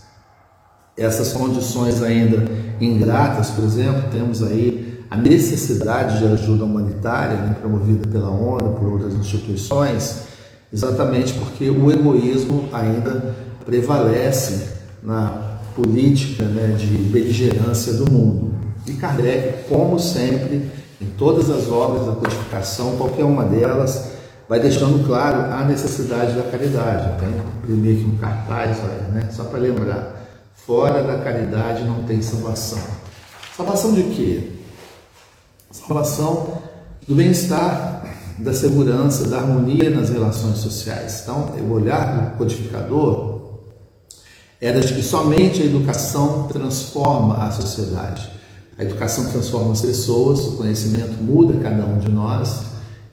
essas 0.95 1.33
condições 1.33 2.03
ainda 2.03 2.45
ingratas, 2.79 3.50
por 3.50 3.63
exemplo, 3.63 4.03
temos 4.11 4.43
aí 4.43 5.03
a 5.09 5.17
necessidade 5.17 6.19
de 6.19 6.25
ajuda 6.25 6.65
humanitária 6.65 7.35
né, 7.35 7.55
promovida 7.59 8.07
pela 8.07 8.29
ONU, 8.29 8.75
por 8.79 8.93
outras 8.93 9.15
instituições, 9.15 10.27
exatamente 10.71 11.33
porque 11.33 11.69
o 11.69 11.91
egoísmo 11.91 12.69
ainda 12.71 13.35
prevalece 13.65 14.67
na 15.01 15.57
política 15.75 16.43
né, 16.45 16.75
de 16.77 16.85
beligerância 16.85 17.93
do 17.93 18.11
mundo. 18.11 18.53
E 18.85 18.93
Kardec, 18.93 19.67
como 19.67 20.00
sempre, 20.00 20.69
em 21.01 21.08
todas 21.17 21.50
as 21.50 21.67
obras 21.70 22.05
da 22.05 22.13
codificação, 22.13 22.96
qualquer 22.96 23.25
uma 23.25 23.43
delas, 23.43 24.12
vai 24.48 24.60
deixando 24.60 25.05
claro 25.05 25.51
a 25.51 25.65
necessidade 25.65 26.34
da 26.34 26.43
caridade. 26.43 27.20
Tem 27.20 27.29
imprimir 27.63 27.98
aqui 27.98 28.05
um 28.05 28.17
cartaz, 28.17 28.77
olha, 28.84 29.08
né? 29.10 29.29
só 29.31 29.46
para 29.46 29.60
lembrar. 29.60 30.22
Fora 30.53 31.01
da 31.01 31.17
caridade 31.24 31.84
não 31.84 32.03
tem 32.03 32.22
salvação. 32.22 32.79
Salvação 33.55 33.93
de 33.93 34.03
quê? 34.03 34.51
Salvação 35.72 36.62
do 37.08 37.15
bem-estar, 37.15 38.05
da 38.38 38.53
segurança, 38.53 39.27
da 39.27 39.38
harmonia 39.38 39.89
nas 39.89 40.10
relações 40.10 40.60
sociais. 40.60 41.22
Então, 41.24 41.50
o 41.67 41.72
olhar 41.72 42.31
do 42.31 42.38
codificador 42.38 43.39
era 44.60 44.79
de 44.79 44.93
que 44.93 45.01
somente 45.01 45.62
a 45.62 45.65
educação 45.65 46.48
transforma 46.48 47.43
a 47.43 47.51
sociedade. 47.51 48.40
A 48.78 48.84
educação 48.84 49.30
transforma 49.32 49.74
as 49.74 49.82
pessoas, 49.82 50.40
o 50.48 50.58
conhecimento 50.58 51.22
muda 51.22 51.60
cada 51.62 51.86
um 51.86 52.00
de 52.00 52.10
nós, 52.10 52.63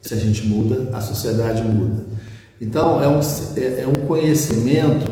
se 0.01 0.15
a 0.15 0.17
gente 0.17 0.47
muda, 0.47 0.97
a 0.97 1.01
sociedade 1.01 1.63
muda. 1.63 2.07
Então, 2.61 3.03
é 3.03 3.09
um, 3.09 3.21
é, 3.57 3.83
é 3.83 3.87
um 3.87 4.07
conhecimento 4.07 5.11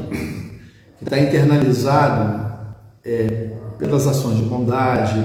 que 0.99 1.05
está 1.05 1.19
internalizado 1.19 2.47
é, 3.05 3.51
pelas 3.79 4.07
ações 4.07 4.39
de 4.39 4.43
bondade, 4.45 5.25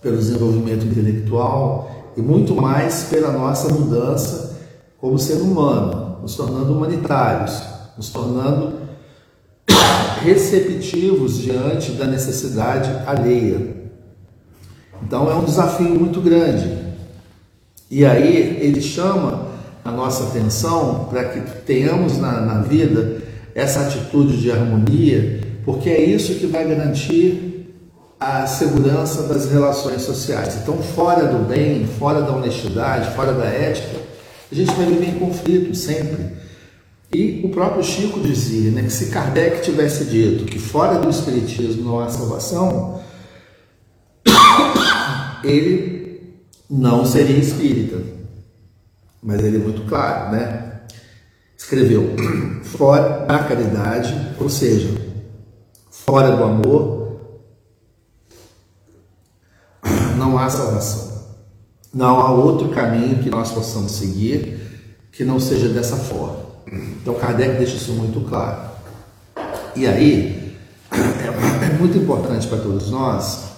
pelo 0.00 0.16
desenvolvimento 0.16 0.86
intelectual 0.86 2.12
e 2.16 2.20
muito 2.20 2.54
mais 2.54 3.04
pela 3.04 3.32
nossa 3.32 3.72
mudança 3.72 4.56
como 4.98 5.18
ser 5.18 5.40
humano, 5.40 6.18
nos 6.22 6.36
tornando 6.36 6.72
humanitários, 6.72 7.62
nos 7.96 8.10
tornando 8.10 8.80
receptivos 10.22 11.38
diante 11.38 11.92
da 11.92 12.06
necessidade 12.06 12.90
alheia. 13.06 13.77
Então 15.02 15.30
é 15.30 15.34
um 15.34 15.44
desafio 15.44 15.90
muito 15.90 16.20
grande. 16.20 16.88
E 17.90 18.04
aí 18.04 18.58
ele 18.60 18.80
chama 18.80 19.48
a 19.84 19.90
nossa 19.90 20.24
atenção 20.24 21.06
para 21.08 21.24
que 21.24 21.40
tenhamos 21.62 22.18
na, 22.18 22.40
na 22.40 22.60
vida 22.60 23.22
essa 23.54 23.80
atitude 23.80 24.40
de 24.40 24.50
harmonia, 24.50 25.40
porque 25.64 25.88
é 25.88 26.00
isso 26.00 26.34
que 26.34 26.46
vai 26.46 26.66
garantir 26.66 27.48
a 28.20 28.46
segurança 28.46 29.22
das 29.22 29.50
relações 29.50 30.02
sociais. 30.02 30.58
Então, 30.62 30.78
fora 30.78 31.26
do 31.26 31.46
bem, 31.46 31.86
fora 31.86 32.20
da 32.20 32.32
honestidade, 32.32 33.14
fora 33.14 33.32
da 33.32 33.44
ética, 33.44 33.96
a 34.50 34.54
gente 34.54 34.72
vai 34.74 34.86
viver 34.86 35.10
em 35.10 35.18
conflito 35.18 35.74
sempre. 35.74 36.36
E 37.14 37.40
o 37.44 37.48
próprio 37.48 37.82
Chico 37.82 38.20
dizia 38.20 38.70
né, 38.70 38.82
que 38.82 38.92
se 38.92 39.06
Kardec 39.06 39.62
tivesse 39.62 40.04
dito 40.04 40.44
que 40.44 40.58
fora 40.58 40.98
do 40.98 41.08
Espiritismo 41.08 41.84
não 41.84 42.00
há 42.00 42.08
salvação, 42.08 43.00
ele 45.44 46.42
não 46.68 47.04
seria 47.04 47.38
espírita. 47.38 48.02
Mas 49.22 49.42
ele 49.42 49.56
é 49.56 49.60
muito 49.60 49.82
claro, 49.88 50.32
né? 50.32 50.80
Escreveu: 51.56 52.14
fora 52.62 53.26
da 53.26 53.38
caridade, 53.40 54.14
ou 54.38 54.48
seja, 54.48 54.88
fora 55.90 56.36
do 56.36 56.44
amor, 56.44 57.20
não 60.16 60.38
há 60.38 60.48
salvação. 60.48 61.08
Não 61.92 62.20
há 62.20 62.30
outro 62.30 62.68
caminho 62.68 63.22
que 63.22 63.30
nós 63.30 63.50
possamos 63.50 63.92
seguir 63.92 64.58
que 65.10 65.24
não 65.24 65.40
seja 65.40 65.68
dessa 65.68 65.96
forma. 65.96 66.46
Então 66.70 67.14
Kardec 67.14 67.56
deixa 67.56 67.76
isso 67.76 67.92
muito 67.92 68.20
claro. 68.28 68.70
E 69.74 69.86
aí, 69.86 70.56
é, 70.92 71.66
é 71.66 71.78
muito 71.78 71.98
importante 71.98 72.46
para 72.46 72.58
todos 72.58 72.90
nós 72.90 73.48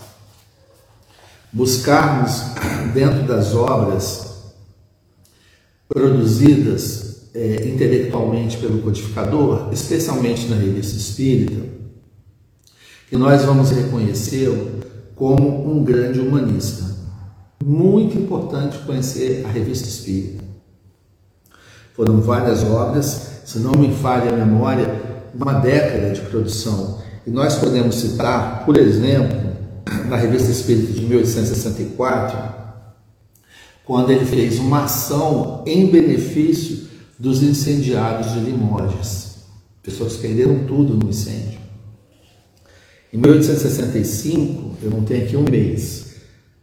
buscarmos 1.52 2.42
dentro 2.92 3.26
das 3.26 3.54
obras 3.54 4.54
produzidas 5.88 7.28
é, 7.34 7.68
intelectualmente 7.68 8.56
pelo 8.58 8.80
codificador, 8.80 9.68
especialmente 9.72 10.48
na 10.48 10.56
revista 10.56 10.96
espírita, 10.96 11.62
que 13.08 13.16
nós 13.16 13.44
vamos 13.44 13.70
reconhecê-lo 13.70 14.80
como 15.16 15.70
um 15.70 15.82
grande 15.82 16.20
humanista. 16.20 16.84
Muito 17.64 18.16
importante 18.16 18.78
conhecer 18.78 19.44
a 19.44 19.48
revista 19.50 19.88
espírita. 19.88 20.44
Foram 21.94 22.20
várias 22.20 22.64
obras, 22.64 23.42
se 23.44 23.58
não 23.58 23.72
me 23.72 23.92
falha 23.94 24.32
a 24.32 24.36
memória, 24.36 24.88
uma 25.34 25.54
década 25.54 26.10
de 26.10 26.20
produção. 26.22 27.00
E 27.26 27.30
nós 27.30 27.56
podemos 27.56 27.96
citar, 27.96 28.64
por 28.64 28.78
exemplo, 28.78 29.49
na 30.08 30.16
Revista 30.16 30.50
Espírita 30.50 30.92
de 30.92 31.02
1864, 31.06 32.60
quando 33.84 34.10
ele 34.10 34.24
fez 34.24 34.58
uma 34.58 34.84
ação 34.84 35.64
em 35.66 35.86
benefício 35.90 36.88
dos 37.18 37.42
incendiados 37.42 38.32
de 38.32 38.40
Limoges. 38.40 39.40
Pessoas 39.82 40.16
perderam 40.16 40.64
tudo 40.66 40.94
no 40.94 41.10
incêndio. 41.10 41.58
Em 43.12 43.18
1865, 43.18 44.76
eu 44.82 44.90
não 44.90 45.04
tenho 45.04 45.24
aqui 45.24 45.36
um 45.36 45.44
mês, 45.44 46.10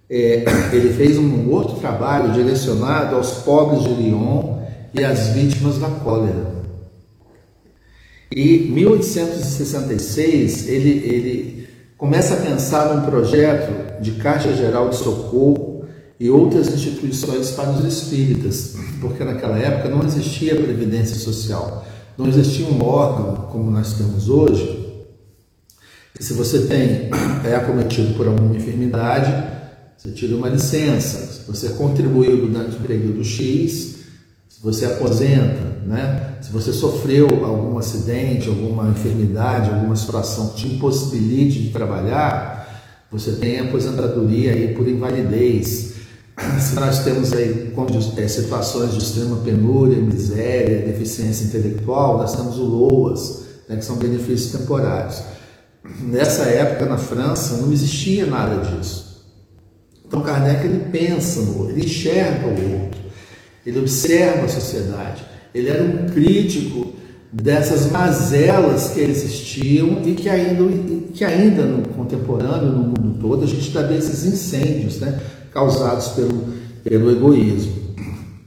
é, 0.10 0.46
ele 0.72 0.94
fez 0.94 1.18
um 1.18 1.50
outro 1.50 1.80
trabalho 1.80 2.32
direcionado 2.32 3.16
aos 3.16 3.32
pobres 3.44 3.84
de 3.84 3.90
Lyon 3.90 4.62
e 4.94 5.04
às 5.04 5.28
vítimas 5.28 5.78
da 5.78 5.90
cólera. 5.90 6.56
E 8.32 8.70
1866 8.72 10.70
ele, 10.70 10.90
ele 10.90 11.57
começa 11.98 12.36
a 12.36 12.38
pensar 12.38 12.94
num 12.94 13.10
projeto 13.10 14.02
de 14.02 14.12
Caixa 14.12 14.54
Geral 14.54 14.90
de 14.90 14.98
Socorro 14.98 15.86
e 16.20 16.30
outras 16.30 16.72
instituições 16.72 17.52
para 17.52 17.72
os 17.72 17.84
espíritas, 17.84 18.76
porque 19.02 19.24
naquela 19.24 19.58
época 19.58 19.90
não 19.90 20.04
existia 20.06 20.56
previdência 20.56 21.16
social, 21.16 21.86
não 22.18 22.28
existia 22.28 22.68
um 22.68 22.84
órgão 22.84 23.48
como 23.48 23.72
nós 23.72 23.94
temos 23.94 24.30
hoje. 24.30 24.86
E 26.20 26.24
se 26.24 26.34
você 26.34 26.68
tem 26.68 27.10
é 27.46 27.56
acometido 27.56 28.14
por 28.16 28.28
alguma 28.28 28.56
enfermidade, 28.56 29.32
você 29.98 30.12
tira 30.12 30.36
uma 30.36 30.50
licença. 30.50 31.18
Se 31.18 31.48
você 31.48 31.70
contribuiu 31.70 32.48
durante 32.48 32.76
o 32.76 32.80
período 32.80 33.24
X, 33.24 33.97
se 34.58 34.64
você 34.64 34.86
aposenta, 34.86 35.84
né? 35.86 36.38
se 36.42 36.52
você 36.52 36.74
sofreu 36.74 37.28
algum 37.46 37.78
acidente, 37.78 38.50
alguma 38.50 38.90
enfermidade, 38.90 39.70
alguma 39.70 39.96
situação 39.96 40.50
que 40.50 40.56
te 40.56 40.68
impossibilite 40.74 41.62
de 41.62 41.70
trabalhar, 41.70 43.06
você 43.12 43.34
tem 43.34 43.60
aposentadoria 43.60 44.54
aí 44.54 44.74
por 44.74 44.88
invalidez. 44.88 45.94
Se 46.60 46.76
nós 46.76 47.04
temos 47.04 47.32
aí 47.34 47.74
é, 48.18 48.28
situações 48.28 48.94
de 48.94 48.98
extrema 48.98 49.38
penúria, 49.38 49.98
miséria, 49.98 50.86
deficiência 50.86 51.46
intelectual, 51.46 52.18
nós 52.18 52.36
temos 52.36 52.58
o 52.58 52.64
LOAS, 52.64 53.44
né, 53.70 53.78
que 53.78 53.86
são 53.86 53.96
benefícios 53.96 54.52
temporários. 54.52 55.22
Nessa 56.02 56.44
época, 56.44 56.86
na 56.86 56.98
França, 56.98 57.58
não 57.58 57.72
existia 57.72 58.26
nada 58.26 58.58
disso. 58.66 59.24
Então, 60.06 60.22
Kardec 60.22 60.66
ele 60.66 60.90
pensa 60.92 61.42
no 61.42 61.60
outro, 61.60 61.76
ele 61.76 61.86
enxerga 61.86 62.48
o 62.48 62.82
outro 62.82 63.07
ele 63.68 63.80
observa 63.80 64.46
a 64.46 64.48
sociedade, 64.48 65.26
ele 65.54 65.68
era 65.68 65.84
um 65.84 66.06
crítico 66.08 66.94
dessas 67.30 67.92
mazelas 67.92 68.92
que 68.92 69.02
existiam 69.02 70.02
e 70.06 70.14
que 70.14 70.30
ainda, 70.30 70.64
que 71.14 71.26
ainda 71.26 71.64
no 71.66 71.86
contemporâneo, 71.90 72.72
no 72.72 72.84
mundo 72.84 73.20
todo, 73.20 73.44
a 73.44 73.48
gente 73.48 73.68
está 73.68 73.82
vendo 73.82 74.00
esses 74.00 74.24
incêndios 74.24 75.02
né, 75.02 75.20
causados 75.52 76.08
pelo, 76.10 76.46
pelo 76.82 77.12
egoísmo. 77.12 77.74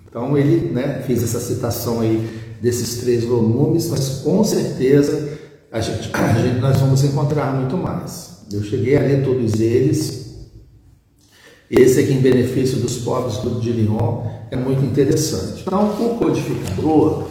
Então 0.08 0.38
ele 0.38 0.72
né, 0.72 1.02
fez 1.06 1.22
essa 1.22 1.38
citação 1.38 2.00
aí 2.00 2.26
desses 2.62 3.02
três 3.02 3.22
volumes, 3.22 3.90
mas 3.90 4.08
com 4.24 4.42
certeza 4.42 5.38
a 5.70 5.82
gente, 5.82 6.08
a 6.14 6.32
gente, 6.32 6.60
nós 6.60 6.80
vamos 6.80 7.04
encontrar 7.04 7.54
muito 7.54 7.76
mais. 7.76 8.38
Eu 8.50 8.62
cheguei 8.62 8.96
a 8.96 9.00
ler 9.00 9.22
todos 9.22 9.60
eles, 9.60 10.19
esse 11.70 12.00
aqui 12.00 12.12
em 12.12 12.20
benefício 12.20 12.78
dos 12.78 12.98
pobres 12.98 13.40
de 13.62 13.70
Lyon 13.70 14.26
é 14.50 14.56
muito 14.56 14.84
interessante. 14.84 15.62
Então, 15.64 15.88
o 15.88 16.18
codificador 16.18 17.28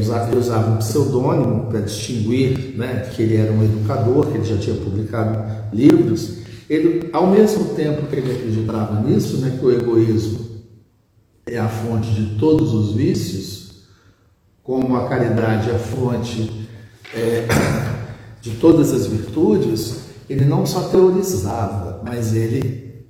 usava, 0.00 0.36
usava 0.36 0.70
um 0.70 0.76
pseudônimo 0.76 1.66
para 1.66 1.80
distinguir 1.80 2.76
né, 2.76 3.10
que 3.12 3.22
ele 3.22 3.36
era 3.36 3.52
um 3.52 3.64
educador, 3.64 4.26
que 4.26 4.38
ele 4.38 4.44
já 4.44 4.56
tinha 4.56 4.76
publicado 4.76 5.44
livros. 5.72 6.38
Ele, 6.70 7.10
ao 7.12 7.26
mesmo 7.26 7.74
tempo 7.74 8.06
que 8.06 8.14
ele 8.14 8.32
acreditava 8.32 9.00
nisso, 9.00 9.38
né, 9.38 9.56
que 9.58 9.64
o 9.64 9.72
egoísmo 9.72 10.46
é 11.46 11.58
a 11.58 11.68
fonte 11.68 12.10
de 12.12 12.38
todos 12.38 12.72
os 12.72 12.94
vícios, 12.94 13.82
como 14.62 14.96
a 14.96 15.08
caridade 15.08 15.70
é 15.70 15.74
a 15.74 15.78
fonte 15.78 16.66
é, 17.12 17.46
de 18.40 18.50
todas 18.52 18.92
as 18.92 19.06
virtudes, 19.06 20.05
ele 20.28 20.44
não 20.44 20.66
só 20.66 20.88
teorizava, 20.88 22.02
mas 22.04 22.34
ele 22.34 23.04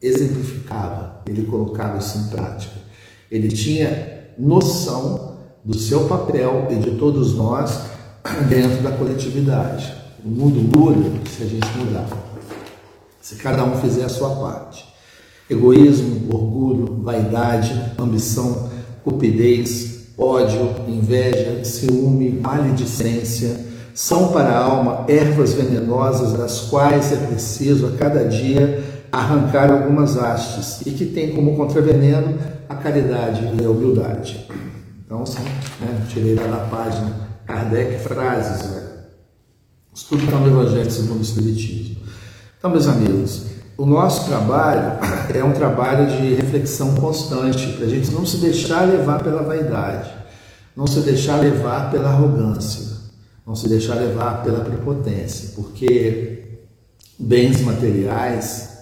exemplificava, 0.00 1.22
ele 1.26 1.44
colocava 1.44 1.98
isso 1.98 2.18
em 2.18 2.28
prática. 2.28 2.74
Ele 3.30 3.48
tinha 3.48 4.28
noção 4.38 5.36
do 5.64 5.76
seu 5.76 6.06
papel 6.06 6.68
e 6.70 6.76
de 6.76 6.92
todos 6.92 7.34
nós 7.34 7.82
dentro 8.48 8.82
da 8.82 8.92
coletividade. 8.92 9.92
O 10.24 10.28
mundo 10.28 10.60
muda 10.60 11.10
se 11.28 11.42
a 11.42 11.46
gente 11.46 11.66
mudar, 11.78 12.08
se 13.20 13.36
cada 13.36 13.64
um 13.64 13.80
fizer 13.80 14.04
a 14.04 14.08
sua 14.08 14.30
parte. 14.36 14.86
Egoísmo, 15.48 16.34
orgulho, 16.34 17.02
vaidade, 17.02 17.72
ambição, 17.98 18.68
cupidez, 19.02 20.08
ódio, 20.18 20.74
inveja, 20.86 21.64
ciúme, 21.64 22.30
maledicência, 22.30 23.67
são 23.98 24.28
para 24.28 24.50
a 24.50 24.62
alma 24.62 25.04
ervas 25.08 25.54
venenosas 25.54 26.32
das 26.34 26.60
quais 26.60 27.10
é 27.10 27.16
preciso 27.16 27.88
a 27.88 27.90
cada 27.96 28.26
dia 28.26 28.80
arrancar 29.10 29.72
algumas 29.72 30.16
hastes 30.16 30.86
e 30.86 30.92
que 30.92 31.06
tem 31.06 31.34
como 31.34 31.56
contraveneno 31.56 32.38
a 32.68 32.76
caridade 32.76 33.42
e 33.60 33.64
a 33.64 33.68
humildade. 33.68 34.46
Então, 35.04 35.26
são, 35.26 35.42
né, 35.42 36.06
tirei 36.08 36.36
lá 36.36 36.46
da 36.46 36.66
página 36.66 37.12
Kardec 37.44 37.98
frases, 37.98 38.70
né? 38.70 38.82
Estudo 39.92 40.24
para 40.26 40.42
o 40.42 40.46
Evangelho 40.46 40.90
segundo 40.92 41.18
o 41.18 41.22
Espiritismo. 41.22 41.96
Então, 42.56 42.70
meus 42.70 42.86
amigos, 42.86 43.46
o 43.76 43.84
nosso 43.84 44.28
trabalho 44.28 44.92
é 45.34 45.42
um 45.42 45.52
trabalho 45.52 46.06
de 46.06 46.34
reflexão 46.34 46.94
constante, 46.94 47.72
para 47.72 47.86
a 47.86 47.88
gente 47.88 48.12
não 48.12 48.24
se 48.24 48.36
deixar 48.36 48.82
levar 48.82 49.24
pela 49.24 49.42
vaidade, 49.42 50.08
não 50.76 50.86
se 50.86 51.00
deixar 51.00 51.40
levar 51.40 51.90
pela 51.90 52.10
arrogância 52.10 52.97
não 53.48 53.54
se 53.54 53.66
deixar 53.66 53.94
levar 53.94 54.42
pela 54.42 54.60
prepotência, 54.60 55.52
porque 55.54 56.58
bens 57.18 57.62
materiais, 57.62 58.80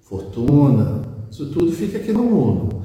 fortuna, 0.00 1.02
isso 1.30 1.46
tudo 1.52 1.70
fica 1.70 1.98
aqui 1.98 2.12
no 2.12 2.24
mundo. 2.24 2.82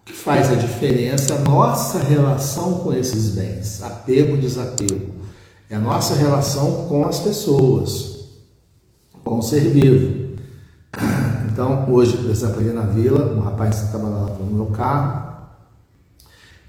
O 0.00 0.04
que 0.04 0.12
faz 0.12 0.48
a 0.48 0.54
diferença 0.54 1.34
é 1.34 1.38
a 1.38 1.40
nossa 1.40 1.98
relação 1.98 2.74
com 2.74 2.92
esses 2.92 3.30
bens, 3.30 3.82
apego 3.82 4.36
desapego. 4.36 5.12
É 5.68 5.74
a 5.74 5.80
nossa 5.80 6.14
relação 6.14 6.86
com 6.86 7.04
as 7.04 7.18
pessoas, 7.18 8.28
com 9.24 9.38
o 9.38 9.42
ser 9.42 9.70
vivo. 9.70 10.36
Então, 11.52 11.92
hoje, 11.92 12.16
por 12.16 12.30
exemplo, 12.30 12.60
ali 12.60 12.70
na 12.70 12.82
vila, 12.82 13.34
um 13.34 13.40
rapaz 13.40 13.82
estava 13.82 14.08
lá 14.08 14.36
no 14.38 14.46
meu 14.46 14.66
carro, 14.66 15.29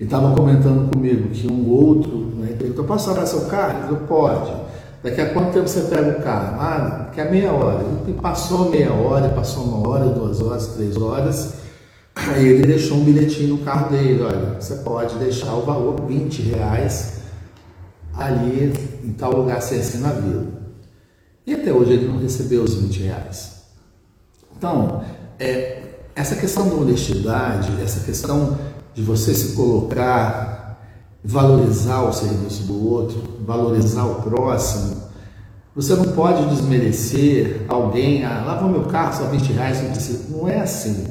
ele 0.02 0.08
estava 0.08 0.36
comentando 0.36 0.92
comigo 0.92 1.30
que 1.30 1.48
um 1.48 1.70
outro 1.70 2.34
né, 2.38 2.56
perguntou: 2.58 2.86
posso 2.86 3.06
salvar 3.06 3.28
seu 3.28 3.42
carro? 3.42 3.82
Falou: 3.84 4.00
pode. 4.08 4.52
Daqui 5.04 5.22
a 5.22 5.32
quanto 5.32 5.54
tempo 5.54 5.68
você 5.68 5.82
pega 5.82 6.18
o 6.18 6.24
carro? 6.24 6.60
Ah, 6.60 7.06
daqui 7.06 7.22
a 7.22 7.26
meia 7.26 7.52
hora. 7.52 7.86
E 8.08 8.14
passou 8.14 8.72
meia 8.72 8.92
hora, 8.92 9.30
passou 9.30 9.64
uma 9.64 9.88
hora, 9.88 10.06
duas 10.06 10.42
horas, 10.42 10.70
três 10.70 10.98
horas. 10.98 11.54
Aí 12.16 12.48
ele 12.48 12.66
deixou 12.66 12.98
um 12.98 13.04
bilhetinho 13.04 13.58
no 13.58 13.58
carro 13.60 13.92
dele: 13.92 14.24
olha, 14.24 14.60
você 14.60 14.78
pode 14.78 15.14
deixar 15.20 15.54
o 15.54 15.62
valor 15.62 16.02
20 16.08 16.42
reais 16.50 17.22
ali 18.16 18.74
em 19.04 19.14
tal 19.14 19.36
lugar 19.36 19.62
sem 19.62 19.80
assim 19.80 20.00
na 20.00 20.14
vila. 20.14 20.48
E 21.46 21.54
até 21.54 21.72
hoje 21.72 21.94
ele 21.94 22.08
não 22.08 22.18
recebeu 22.18 22.64
os 22.64 22.74
20 22.74 23.04
reais. 23.04 23.66
Então, 24.58 25.04
é, 25.40 25.84
essa 26.16 26.36
questão 26.36 26.68
da 26.68 26.74
honestidade, 26.74 27.72
essa 27.84 28.00
questão 28.00 28.58
de 28.94 29.02
você 29.02 29.34
se 29.34 29.56
colocar, 29.56 30.80
valorizar 31.24 32.02
o 32.04 32.14
serviço 32.14 32.64
do 32.64 32.88
outro, 32.88 33.22
valorizar 33.46 34.06
o 34.06 34.22
próximo. 34.22 35.02
Você 35.76 35.96
não 35.96 36.14
pode 36.14 36.50
desmerecer 36.50 37.66
alguém, 37.70 38.26
ah, 38.26 38.44
lava 38.46 38.68
meu 38.68 38.84
carro, 38.84 39.18
só 39.18 39.30
20 39.30 39.54
reais, 39.54 39.82
não. 39.82 40.38
Não 40.38 40.50
é 40.50 40.60
assim. 40.60 41.06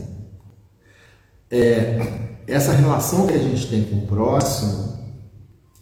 É, 1.51 2.29
essa 2.47 2.73
relação 2.73 3.27
que 3.27 3.35
a 3.35 3.39
gente 3.39 3.67
tem 3.69 3.85
com 3.85 3.97
o 3.97 4.07
próximo, 4.07 4.91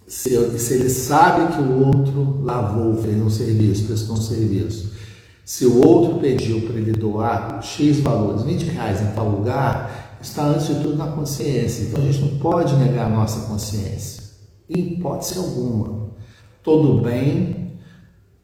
se, 0.06 0.58
se 0.58 0.74
ele 0.74 0.88
sabe 0.88 1.54
que 1.54 1.60
o 1.60 1.86
outro 1.86 2.42
lavou, 2.42 3.02
fez 3.02 3.20
um 3.20 3.28
serviço, 3.28 3.84
prestou 3.84 4.16
um 4.16 4.20
serviço, 4.20 4.92
se 5.44 5.66
o 5.66 5.86
outro 5.86 6.20
pediu 6.20 6.60
para 6.62 6.76
ele 6.76 6.92
doar 6.92 7.62
X 7.62 8.00
valores, 8.00 8.42
20 8.42 8.64
reais 8.64 9.00
em 9.00 9.12
tal 9.12 9.28
lugar, 9.28 10.07
está 10.20 10.44
antes 10.44 10.66
de 10.66 10.74
tudo 10.76 10.96
na 10.96 11.08
consciência. 11.08 11.84
Então 11.84 12.02
a 12.02 12.06
gente 12.06 12.20
não 12.20 12.38
pode 12.38 12.76
negar 12.76 13.06
a 13.06 13.14
nossa 13.14 13.46
consciência, 13.46 14.22
em 14.68 14.94
hipótese 14.94 15.38
alguma. 15.38 16.08
Todo 16.62 17.00
bem, 17.02 17.78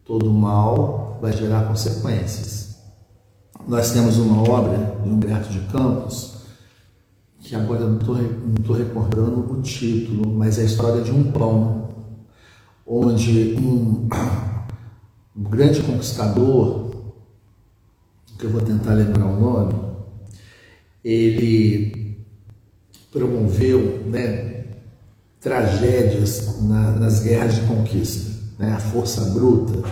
todo 0.05 0.31
mal 0.33 1.19
vai 1.21 1.33
gerar 1.33 1.67
consequências. 1.67 2.79
Nós 3.67 3.93
temos 3.93 4.19
uma 4.19 4.43
obra 4.43 4.99
de 5.03 5.09
Humberto 5.09 5.49
de 5.49 5.61
Campos, 5.73 6.35
que 7.41 7.55
agora 7.55 7.81
eu 7.81 7.91
não 7.91 7.99
estou 7.99 8.77
recordando 8.77 9.53
o 9.53 9.63
título, 9.63 10.31
mas 10.35 10.59
é 10.59 10.63
a 10.63 10.65
história 10.65 11.03
de 11.03 11.11
um 11.11 11.31
pão, 11.33 11.89
onde 12.87 13.55
um, 13.55 14.09
um 15.37 15.43
grande 15.43 15.83
conquistador, 15.83 16.91
que 18.39 18.45
eu 18.45 18.51
vou 18.51 18.61
tentar 18.61 18.95
lembrar 18.95 19.27
o 19.27 19.41
nome, 19.41 19.94
ele 21.05 22.17
promoveu 23.13 24.03
né, 24.07 24.65
tragédias 25.41 26.63
na, 26.63 26.93
nas 26.93 27.21
guerras 27.21 27.57
de 27.57 27.61
conquista, 27.63 28.33
né, 28.59 28.73
a 28.73 28.81
força 28.81 29.21
bruta, 29.27 29.87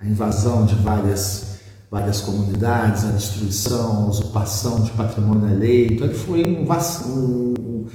a 0.00 0.06
invasão 0.06 0.66
de 0.66 0.74
várias 0.74 1.48
várias 1.90 2.20
comunidades, 2.20 3.04
a 3.04 3.10
destruição, 3.10 4.04
a 4.04 4.06
usurpação 4.06 4.80
de 4.84 4.92
patrimônio 4.92 5.50
eleito. 5.50 6.04
Ele 6.04 6.14
foi 6.14 6.44
um, 6.46 6.64
um, 7.08 7.86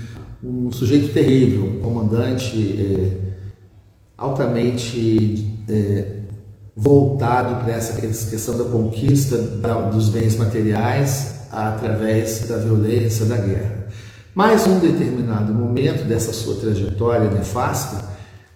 um 0.43 0.71
sujeito 0.71 1.13
terrível, 1.13 1.63
um 1.65 1.79
comandante 1.79 2.75
é, 2.77 3.33
altamente 4.17 5.49
é, 5.69 6.19
voltado 6.75 7.63
para 7.63 7.71
essa 7.71 8.01
questão 8.01 8.57
da 8.57 8.65
conquista 8.65 9.37
da, 9.37 9.89
dos 9.89 10.09
bens 10.09 10.35
materiais 10.35 11.34
através 11.51 12.47
da 12.47 12.57
violência 12.57 13.25
da 13.25 13.37
guerra. 13.37 13.87
Mas, 14.33 14.67
um 14.67 14.79
determinado 14.79 15.53
momento 15.53 16.03
dessa 16.05 16.33
sua 16.33 16.55
trajetória 16.55 17.29
nefasta, 17.29 18.03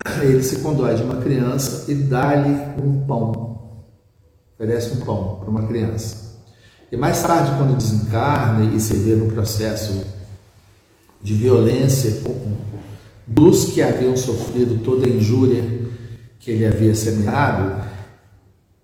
ele 0.22 0.44
se 0.44 0.60
condói 0.60 0.96
de 0.96 1.04
uma 1.04 1.18
criança 1.18 1.92
e 1.92 1.96
dá-lhe 1.96 2.82
um 2.82 3.06
pão 3.06 3.50
oferece 4.60 4.94
um 4.98 5.06
pão 5.06 5.38
para 5.40 5.50
uma 5.50 5.64
criança. 5.64 6.38
E 6.92 6.98
mais 6.98 7.22
tarde, 7.24 7.52
quando 7.58 7.78
desencarna 7.78 8.76
e 8.76 8.80
se 8.80 8.94
vê 8.94 9.16
no 9.16 9.32
processo 9.32 10.04
de 11.22 11.34
violência 11.34 12.22
dos 13.26 13.66
que 13.66 13.82
haviam 13.82 14.18
sofrido 14.18 14.84
toda 14.84 15.06
a 15.06 15.10
injúria 15.10 15.64
que 16.40 16.52
ele 16.52 16.66
havia 16.66 16.94
semeado, 16.94 17.89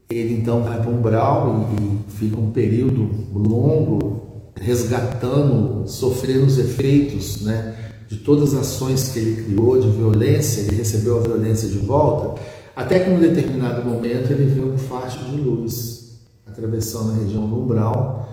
ele 0.10 0.36
então 0.36 0.64
vai 0.64 0.82
para 0.82 0.90
um 0.90 0.98
umbral 0.98 1.70
e, 1.80 1.84
e 1.84 2.12
fica 2.12 2.40
um 2.40 2.52
período 2.52 3.10
longo 3.34 4.52
resgatando, 4.56 5.88
sofrendo 5.88 6.46
os 6.46 6.58
efeitos 6.58 7.42
né, 7.42 7.76
de 8.08 8.18
todas 8.18 8.54
as 8.54 8.62
ações 8.62 9.10
que 9.10 9.20
ele 9.20 9.44
criou 9.44 9.80
de 9.80 9.90
violência, 9.90 10.62
ele 10.62 10.78
recebeu 10.78 11.18
a 11.18 11.22
violência 11.22 11.68
de 11.68 11.80
volta 11.80 12.40
até 12.76 13.00
que 13.00 13.10
em 13.10 13.16
um 13.16 13.20
determinado 13.20 13.88
momento 13.88 14.32
ele 14.32 14.46
viu 14.46 14.74
um 14.74 14.78
facho 14.78 15.24
de 15.26 15.38
luz 15.38 16.20
atravessando 16.46 17.12
a 17.12 17.24
região 17.24 17.48
do 17.48 17.62
umbral, 17.62 18.30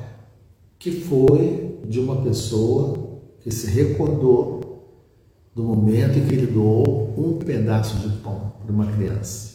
que 0.78 0.90
foi 0.90 1.78
de 1.86 2.00
uma 2.00 2.16
pessoa 2.22 3.20
que 3.40 3.50
se 3.50 3.68
recordou 3.68 4.60
do 5.54 5.62
momento 5.62 6.18
em 6.18 6.26
que 6.26 6.34
ele 6.34 6.46
doou 6.46 7.14
um 7.16 7.38
pedaço 7.38 7.96
de 7.98 8.16
pão 8.18 8.52
para 8.64 8.72
uma 8.72 8.86
criança. 8.86 9.51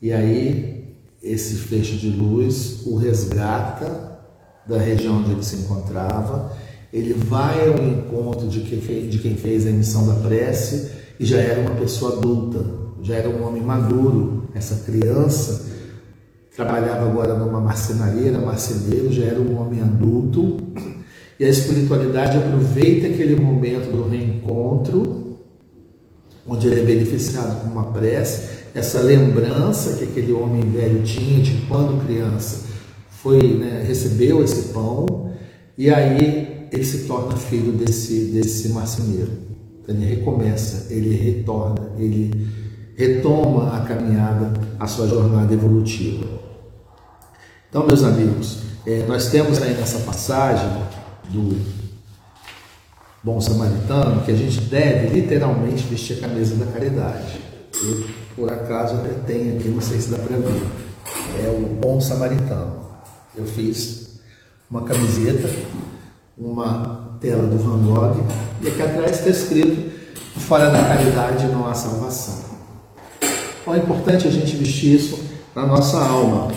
E 0.00 0.12
aí 0.12 0.94
esse 1.22 1.56
feixe 1.56 1.96
de 1.96 2.10
luz 2.10 2.86
o 2.86 2.96
resgata 2.96 4.18
da 4.66 4.78
região 4.78 5.18
onde 5.18 5.32
ele 5.32 5.42
se 5.42 5.56
encontrava, 5.56 6.52
ele 6.92 7.14
vai 7.14 7.68
ao 7.68 7.82
encontro 7.82 8.48
de 8.48 8.60
quem, 8.60 9.08
de 9.08 9.18
quem 9.18 9.36
fez 9.36 9.66
a 9.66 9.70
emissão 9.70 10.06
da 10.06 10.14
prece 10.14 10.90
e 11.18 11.24
já 11.24 11.38
era 11.38 11.60
uma 11.60 11.74
pessoa 11.74 12.18
adulta, 12.18 12.64
já 13.02 13.16
era 13.16 13.28
um 13.28 13.46
homem 13.46 13.62
maduro, 13.62 14.48
essa 14.54 14.84
criança 14.84 15.66
trabalhava 16.54 17.08
agora 17.08 17.34
numa 17.34 17.60
marcenaria, 17.60 18.28
era 18.28 18.38
marceneiro, 18.38 19.12
já 19.12 19.24
era 19.24 19.40
um 19.40 19.60
homem 19.60 19.80
adulto, 19.80 20.56
e 21.38 21.44
a 21.44 21.48
espiritualidade 21.48 22.36
aproveita 22.36 23.06
aquele 23.06 23.36
momento 23.36 23.92
do 23.92 24.08
reencontro, 24.08 25.38
onde 26.46 26.66
ele 26.66 26.80
é 26.80 26.84
beneficiado 26.84 27.62
com 27.62 27.70
uma 27.70 27.92
prece, 27.92 28.57
essa 28.78 29.00
lembrança 29.00 29.96
que 29.96 30.04
aquele 30.04 30.32
homem 30.32 30.62
velho 30.62 31.02
tinha 31.02 31.42
de 31.42 31.66
quando 31.66 32.04
criança 32.06 32.68
foi 33.10 33.54
né, 33.54 33.84
recebeu 33.86 34.42
esse 34.44 34.72
pão, 34.72 35.32
e 35.76 35.90
aí 35.90 36.68
ele 36.70 36.84
se 36.84 37.06
torna 37.06 37.36
filho 37.36 37.72
desse, 37.72 38.26
desse 38.26 38.68
marceneiro. 38.68 39.30
Então 39.82 39.94
ele 39.94 40.06
recomeça, 40.06 40.92
ele 40.92 41.14
retorna, 41.14 41.90
ele 41.98 42.48
retoma 42.96 43.76
a 43.76 43.80
caminhada, 43.80 44.52
a 44.78 44.86
sua 44.86 45.08
jornada 45.08 45.52
evolutiva. 45.52 46.26
Então, 47.68 47.86
meus 47.86 48.02
amigos, 48.02 48.60
é, 48.86 49.04
nós 49.06 49.28
temos 49.30 49.60
aí 49.60 49.74
nessa 49.74 49.98
passagem 50.00 50.70
do 51.30 51.60
bom 53.22 53.40
samaritano 53.40 54.22
que 54.22 54.30
a 54.30 54.36
gente 54.36 54.60
deve 54.62 55.20
literalmente 55.20 55.84
vestir 55.84 56.18
a 56.18 56.28
camisa 56.28 56.54
da 56.54 56.66
caridade. 56.66 57.40
Eu, 57.82 58.27
por 58.38 58.52
acaso, 58.52 58.94
até 58.94 59.08
tenho 59.26 59.58
aqui, 59.58 59.68
não 59.68 59.80
sei 59.80 60.00
se 60.00 60.10
dá 60.10 60.18
para 60.18 60.36
ver. 60.36 60.62
É 61.44 61.48
o 61.48 61.74
bom 61.74 62.00
samaritano. 62.00 62.86
Eu 63.36 63.44
fiz 63.44 64.20
uma 64.70 64.82
camiseta, 64.82 65.50
uma 66.36 67.18
tela 67.20 67.42
do 67.48 67.58
Van 67.58 67.82
Gogh, 67.84 68.24
e 68.62 68.68
aqui 68.68 68.80
atrás 68.80 69.18
está 69.18 69.30
escrito: 69.30 69.90
fora 70.40 70.70
da 70.70 70.82
caridade 70.84 71.46
não 71.48 71.66
há 71.66 71.74
salvação. 71.74 72.44
Então 73.60 73.74
é 73.74 73.78
importante 73.78 74.28
a 74.28 74.30
gente 74.30 74.56
vestir 74.56 74.94
isso 74.94 75.18
na 75.54 75.66
nossa 75.66 75.98
alma, 75.98 76.52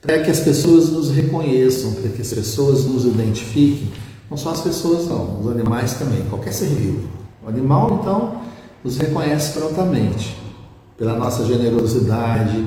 para 0.00 0.22
que 0.22 0.30
as 0.30 0.40
pessoas 0.40 0.88
nos 0.88 1.10
reconheçam, 1.10 1.92
para 1.94 2.10
que 2.10 2.22
as 2.22 2.32
pessoas 2.32 2.84
nos 2.86 3.04
identifiquem. 3.04 3.92
Não 4.30 4.36
só 4.38 4.50
as 4.50 4.62
pessoas, 4.62 5.06
não, 5.06 5.40
os 5.40 5.48
animais 5.48 5.94
também, 5.94 6.24
qualquer 6.30 6.52
ser 6.54 6.68
vivo. 6.68 7.06
O 7.44 7.48
animal, 7.48 7.98
então, 8.00 8.41
nos 8.84 8.96
reconhece 8.98 9.58
prontamente 9.58 10.36
pela 10.98 11.16
nossa 11.16 11.44
generosidade, 11.44 12.64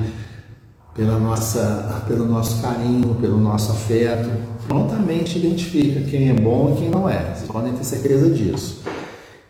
pela 0.94 1.18
nossa, 1.18 2.04
pelo 2.06 2.26
nosso 2.26 2.62
carinho, 2.62 3.14
pelo 3.16 3.38
nosso 3.38 3.72
afeto, 3.72 4.30
prontamente 4.66 5.38
identifica 5.38 6.00
quem 6.00 6.30
é 6.30 6.32
bom 6.32 6.72
e 6.72 6.80
quem 6.80 6.90
não 6.90 7.08
é. 7.08 7.34
Vocês 7.34 7.50
podem 7.50 7.72
ter 7.74 7.84
certeza 7.84 8.30
disso. 8.30 8.82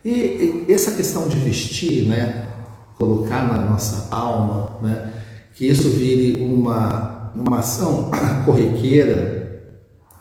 E, 0.05 0.64
e 0.68 0.72
essa 0.72 0.92
questão 0.92 1.29
de 1.29 1.37
vestir, 1.37 2.07
né, 2.07 2.46
colocar 2.98 3.46
na 3.46 3.59
nossa 3.64 4.09
alma, 4.14 4.79
né? 4.83 5.12
que 5.55 5.66
isso 5.66 5.88
vire 5.90 6.42
uma, 6.42 7.33
uma 7.35 7.59
ação 7.59 8.11
corriqueira, 8.44 9.62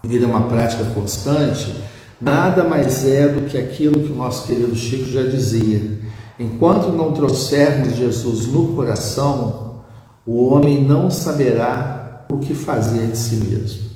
vire 0.04 0.26
uma 0.26 0.48
prática 0.48 0.84
constante, 0.86 1.76
nada 2.22 2.64
mais 2.64 3.06
é 3.06 3.28
do 3.28 3.42
que 3.42 3.58
aquilo 3.58 4.00
que 4.00 4.12
o 4.12 4.16
nosso 4.16 4.48
querido 4.48 4.76
Chico 4.76 5.10
já 5.10 5.24
dizia. 5.24 6.05
Enquanto 6.40 6.92
não 6.92 7.14
trouxermos 7.14 7.96
Jesus 7.96 8.48
no 8.48 8.76
coração, 8.76 9.84
o 10.26 10.46
homem 10.46 10.84
não 10.84 11.10
saberá 11.10 12.26
o 12.30 12.40
que 12.40 12.54
fazer 12.54 13.08
de 13.08 13.18
si 13.18 13.36
mesmo. 13.36 13.90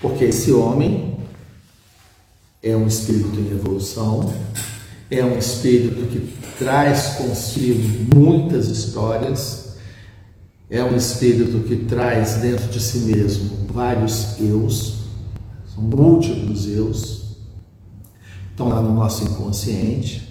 Porque 0.00 0.24
esse 0.24 0.52
homem 0.52 1.16
é 2.62 2.76
um 2.76 2.86
espírito 2.86 3.40
em 3.40 3.50
evolução, 3.50 4.32
é 5.10 5.24
um 5.24 5.38
espírito 5.38 6.06
que 6.06 6.32
traz 6.58 7.14
consigo 7.16 8.14
muitas 8.14 8.68
histórias, 8.68 9.76
é 10.70 10.84
um 10.84 10.94
espírito 10.94 11.66
que 11.66 11.76
traz 11.86 12.34
dentro 12.34 12.68
de 12.68 12.80
si 12.80 12.98
mesmo 12.98 13.66
vários 13.72 14.38
eus, 14.38 14.98
são 15.74 15.82
múltiplos 15.82 16.68
eus, 16.68 17.36
estão 18.50 18.68
lá 18.68 18.82
no 18.82 18.92
nosso 18.92 19.24
inconsciente, 19.24 20.27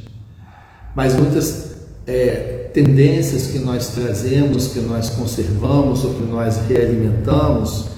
mas 0.97 1.15
muitas 1.15 1.73
é, 2.07 2.71
tendências 2.73 3.51
que 3.51 3.59
nós 3.59 3.89
trazemos, 3.89 4.69
que 4.69 4.79
nós 4.79 5.11
conservamos 5.11 6.03
ou 6.03 6.15
que 6.15 6.23
nós 6.23 6.57
realimentamos, 6.67 7.89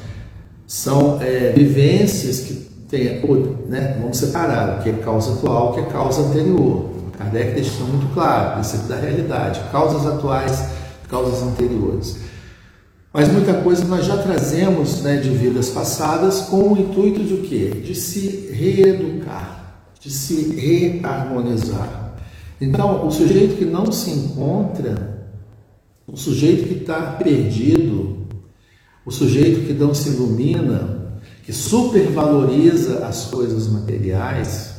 são 0.68 1.18
é, 1.22 1.54
vivências 1.54 2.42
que 2.42 2.54
tem, 2.90 3.22
né, 3.70 3.96
vamos 4.02 4.18
separar 4.18 4.80
o 4.80 4.84
que 4.84 4.90
é 4.90 4.94
causa 4.94 5.32
atual, 5.32 5.70
o 5.70 5.74
que 5.76 5.80
é 5.80 5.84
causa 5.84 6.24
anterior. 6.24 6.90
Kardec 7.18 7.54
deixou 7.54 7.88
muito 7.88 8.14
claro, 8.14 8.56
princípio 8.56 8.88
da 8.90 8.98
realidade, 8.98 9.62
causas 9.72 10.06
atuais, 10.06 10.62
causas 11.08 11.42
anteriores. 11.42 12.18
Mas 13.14 13.32
muita 13.32 13.54
coisa 13.62 13.86
nós 13.86 14.06
já 14.06 14.18
trazemos 14.18 15.02
né, 15.04 15.16
de 15.16 15.30
vidas 15.30 15.70
passadas 15.70 16.42
com 16.42 16.74
o 16.74 16.78
intuito 16.78 17.24
de 17.24 17.34
o 17.36 17.42
quê? 17.44 17.82
De 17.82 17.96
se 17.96 18.50
reeducar, 18.52 19.86
de 20.02 20.12
se 20.12 20.54
reharmonizar. 20.54 22.09
Então, 22.62 23.08
o 23.08 23.12
sujeito 23.12 23.58
que 23.58 23.66
não 23.66 23.92
se 23.92 24.12
encontra, 24.12 25.18
o 26.06 26.18
sujeito 26.18 26.68
que 26.68 26.82
está 26.82 27.14
perdido, 27.14 28.28
o 29.06 29.12
sujeito 29.12 29.66
que 29.66 29.74
não 29.74 29.94
se 29.94 30.10
ilumina, 30.10 31.20
que 31.44 31.54
supervaloriza 31.54 33.06
as 33.06 33.26
coisas 33.26 33.68
materiais, 33.68 34.76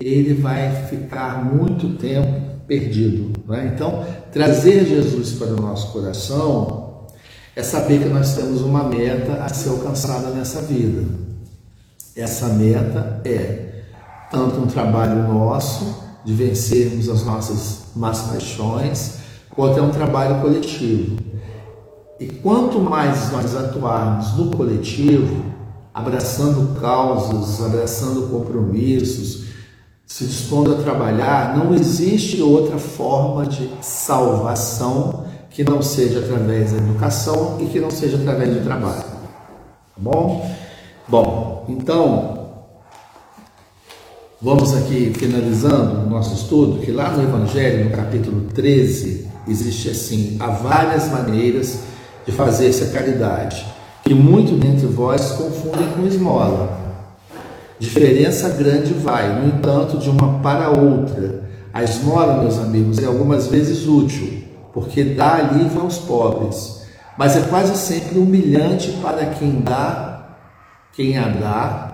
ele 0.00 0.34
vai 0.34 0.86
ficar 0.86 1.44
muito 1.44 1.96
tempo 1.98 2.58
perdido. 2.66 3.32
Né? 3.46 3.72
Então, 3.74 4.04
trazer 4.32 4.86
Jesus 4.86 5.32
para 5.32 5.48
o 5.48 5.60
nosso 5.60 5.92
coração 5.92 7.06
é 7.54 7.62
saber 7.62 8.02
que 8.02 8.08
nós 8.08 8.34
temos 8.34 8.62
uma 8.62 8.84
meta 8.84 9.44
a 9.44 9.48
ser 9.48 9.68
alcançada 9.68 10.30
nessa 10.30 10.62
vida. 10.62 11.04
Essa 12.16 12.48
meta 12.48 13.20
é 13.24 13.82
tanto 14.30 14.60
um 14.60 14.66
trabalho 14.66 15.22
nosso 15.32 16.02
de 16.24 16.32
vencermos 16.32 17.08
as 17.08 17.24
nossas 17.24 17.84
más 17.94 18.20
paixões, 18.22 19.18
quanto 19.50 19.78
é 19.78 19.82
um 19.82 19.90
trabalho 19.90 20.40
coletivo. 20.40 21.16
E 22.18 22.26
quanto 22.26 22.78
mais 22.80 23.30
nós 23.32 23.54
atuarmos 23.54 24.34
no 24.36 24.50
coletivo, 24.50 25.44
abraçando 25.92 26.80
causas, 26.80 27.64
abraçando 27.64 28.28
compromissos, 28.30 29.44
se 30.06 30.24
dispondo 30.24 30.72
a 30.72 30.76
trabalhar, 30.76 31.56
não 31.56 31.74
existe 31.74 32.40
outra 32.40 32.78
forma 32.78 33.46
de 33.46 33.70
salvação 33.80 35.24
que 35.50 35.62
não 35.62 35.80
seja 35.82 36.20
através 36.20 36.72
da 36.72 36.78
educação 36.78 37.58
e 37.60 37.66
que 37.66 37.80
não 37.80 37.90
seja 37.90 38.16
através 38.16 38.54
do 38.54 38.64
trabalho. 38.64 39.02
Tá 39.02 39.96
bom? 39.96 40.50
Bom, 41.06 41.64
então, 41.68 42.33
vamos 44.40 44.74
aqui 44.74 45.12
finalizando 45.14 46.06
o 46.06 46.10
nosso 46.10 46.34
estudo, 46.34 46.80
que 46.80 46.90
lá 46.90 47.10
no 47.10 47.22
Evangelho, 47.22 47.84
no 47.84 47.90
capítulo 47.90 48.42
13, 48.52 49.28
existe 49.48 49.90
assim: 49.90 50.36
há 50.40 50.48
várias 50.48 51.10
maneiras 51.10 51.80
de 52.26 52.32
fazer 52.32 52.68
essa 52.68 52.86
caridade, 52.86 53.64
que 54.02 54.14
muito 54.14 54.56
dentre 54.56 54.86
vós 54.86 55.32
confundem 55.32 55.88
com 55.96 56.06
esmola. 56.06 56.84
Diferença 57.78 58.48
grande 58.50 58.94
vai, 58.94 59.40
no 59.40 59.48
entanto, 59.48 59.98
de 59.98 60.08
uma 60.08 60.38
para 60.40 60.70
outra. 60.70 61.42
A 61.72 61.82
esmola, 61.82 62.40
meus 62.40 62.58
amigos, 62.58 62.98
é 62.98 63.06
algumas 63.06 63.48
vezes 63.48 63.86
útil, 63.86 64.44
porque 64.72 65.02
dá 65.02 65.34
alívio 65.34 65.80
aos 65.80 65.98
pobres, 65.98 66.82
mas 67.18 67.36
é 67.36 67.40
quase 67.42 67.76
sempre 67.76 68.18
humilhante 68.18 68.92
para 69.02 69.26
quem 69.26 69.60
dá, 69.60 70.36
quem 70.92 71.18
a 71.18 71.28
dá, 71.28 71.93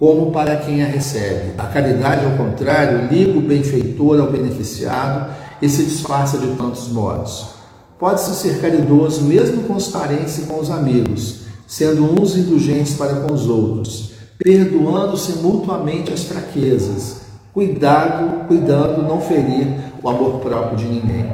como 0.00 0.32
para 0.32 0.56
quem 0.56 0.82
a 0.82 0.86
recebe. 0.86 1.52
A 1.56 1.66
caridade, 1.66 2.24
ao 2.24 2.32
contrário, 2.32 3.06
liga 3.08 3.38
o 3.38 3.42
benfeitor 3.42 4.18
ao 4.18 4.32
beneficiado 4.32 5.32
e 5.62 5.68
se 5.68 5.84
disfarça 5.84 6.38
de 6.38 6.48
tantos 6.56 6.88
modos. 6.88 7.50
Pode-se 7.98 8.34
ser 8.34 8.60
caridoso 8.60 9.22
mesmo 9.22 9.62
com 9.64 9.74
os 9.74 9.86
parentes 9.86 10.38
e 10.38 10.42
com 10.42 10.58
os 10.58 10.70
amigos, 10.70 11.42
sendo 11.68 12.20
uns 12.20 12.36
indulgentes 12.36 12.94
para 12.94 13.14
com 13.16 13.32
os 13.32 13.46
outros 13.46 14.10
perdoando-se 14.42 15.32
mutuamente 15.32 16.12
as 16.12 16.24
fraquezas, 16.24 17.20
cuidado, 17.52 18.46
cuidando 18.46 19.02
não 19.02 19.20
ferir 19.20 19.66
o 20.02 20.08
amor 20.08 20.40
próprio 20.40 20.78
de 20.78 20.86
ninguém. 20.86 21.30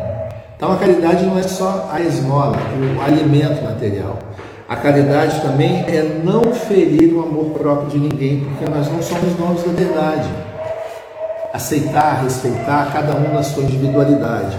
Então 0.56 0.72
a 0.72 0.76
caridade 0.76 1.24
não 1.24 1.38
é 1.38 1.44
só 1.44 1.88
a 1.92 2.00
esmola, 2.00 2.56
o 2.96 3.00
alimento 3.00 3.62
material. 3.62 4.18
A 4.68 4.76
caridade 4.76 5.40
também 5.42 5.84
é 5.86 6.20
não 6.24 6.52
ferir 6.52 7.14
o 7.14 7.22
amor 7.22 7.50
próprio 7.50 7.90
de 7.90 7.98
ninguém, 7.98 8.44
porque 8.44 8.70
nós 8.70 8.90
não 8.90 9.02
somos 9.02 9.34
donos 9.34 9.62
da 9.62 9.72
verdade. 9.72 10.28
Aceitar, 11.52 12.22
respeitar 12.22 12.92
cada 12.92 13.16
um 13.16 13.32
na 13.32 13.42
sua 13.42 13.62
individualidade. 13.62 14.56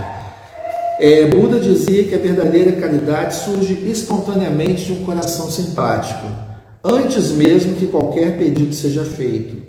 É, 0.99 1.25
Buda 1.27 1.59
dizia 1.59 2.05
que 2.05 2.15
a 2.15 2.17
verdadeira 2.17 2.71
caridade 2.73 3.35
surge 3.35 3.73
espontaneamente 3.89 4.85
de 4.85 4.93
um 4.93 5.05
coração 5.05 5.51
simpático 5.51 6.47
antes 6.87 7.31
mesmo 7.31 7.75
que 7.75 7.87
qualquer 7.87 8.37
pedido 8.37 8.73
seja 8.73 9.03
feito. 9.03 9.67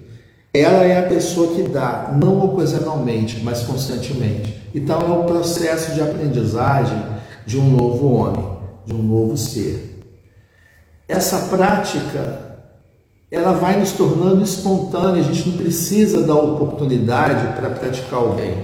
Ela 0.54 0.84
é 0.84 0.98
a 0.98 1.08
pessoa 1.08 1.54
que 1.54 1.62
dá, 1.62 2.16
não 2.18 2.44
ocasionalmente, 2.44 3.40
mas 3.42 3.62
constantemente. 3.62 4.54
Então 4.74 5.00
é 5.00 5.18
o 5.18 5.24
processo 5.24 5.94
de 5.94 6.00
aprendizagem 6.00 7.02
de 7.44 7.58
um 7.58 7.68
novo 7.70 8.12
homem, 8.14 8.44
de 8.86 8.94
um 8.94 9.02
novo 9.02 9.36
ser. 9.36 9.87
Essa 11.08 11.38
prática, 11.48 12.38
ela 13.30 13.52
vai 13.52 13.80
nos 13.80 13.92
tornando 13.92 14.44
espontânea, 14.44 15.22
a 15.22 15.24
gente 15.24 15.48
não 15.48 15.56
precisa 15.56 16.22
da 16.22 16.34
oportunidade 16.34 17.56
para 17.58 17.70
praticar 17.70 18.22
o 18.22 18.34
bem. 18.34 18.54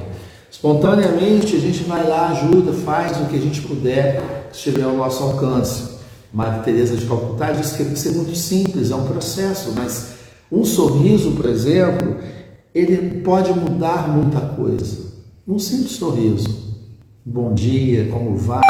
Espontaneamente 0.50 1.56
a 1.56 1.58
gente 1.58 1.84
vai 1.84 2.06
lá, 2.06 2.28
ajuda, 2.28 2.74
faz 2.74 3.18
o 3.18 3.24
que 3.24 3.36
a 3.36 3.40
gente 3.40 3.62
puder, 3.62 4.50
estiver 4.52 4.82
ao 4.82 4.94
nosso 4.94 5.22
alcance. 5.22 5.94
Madre 6.30 6.64
Teresa 6.64 6.96
de 6.96 7.06
Calcutá 7.06 7.50
diz 7.52 7.72
que 7.72 7.78
tem 7.78 7.92
que 7.94 7.98
ser 7.98 8.12
muito 8.12 8.36
simples, 8.36 8.90
é 8.90 8.94
um 8.94 9.06
processo, 9.06 9.72
mas 9.74 10.16
um 10.52 10.66
sorriso, 10.66 11.30
por 11.30 11.46
exemplo, 11.46 12.18
ele 12.74 13.22
pode 13.22 13.54
mudar 13.54 14.06
muita 14.08 14.40
coisa. 14.40 15.14
Um 15.48 15.58
simples 15.58 15.92
sorriso. 15.92 16.74
Bom 17.24 17.54
dia, 17.54 18.10
como 18.10 18.36
vai? 18.36 18.60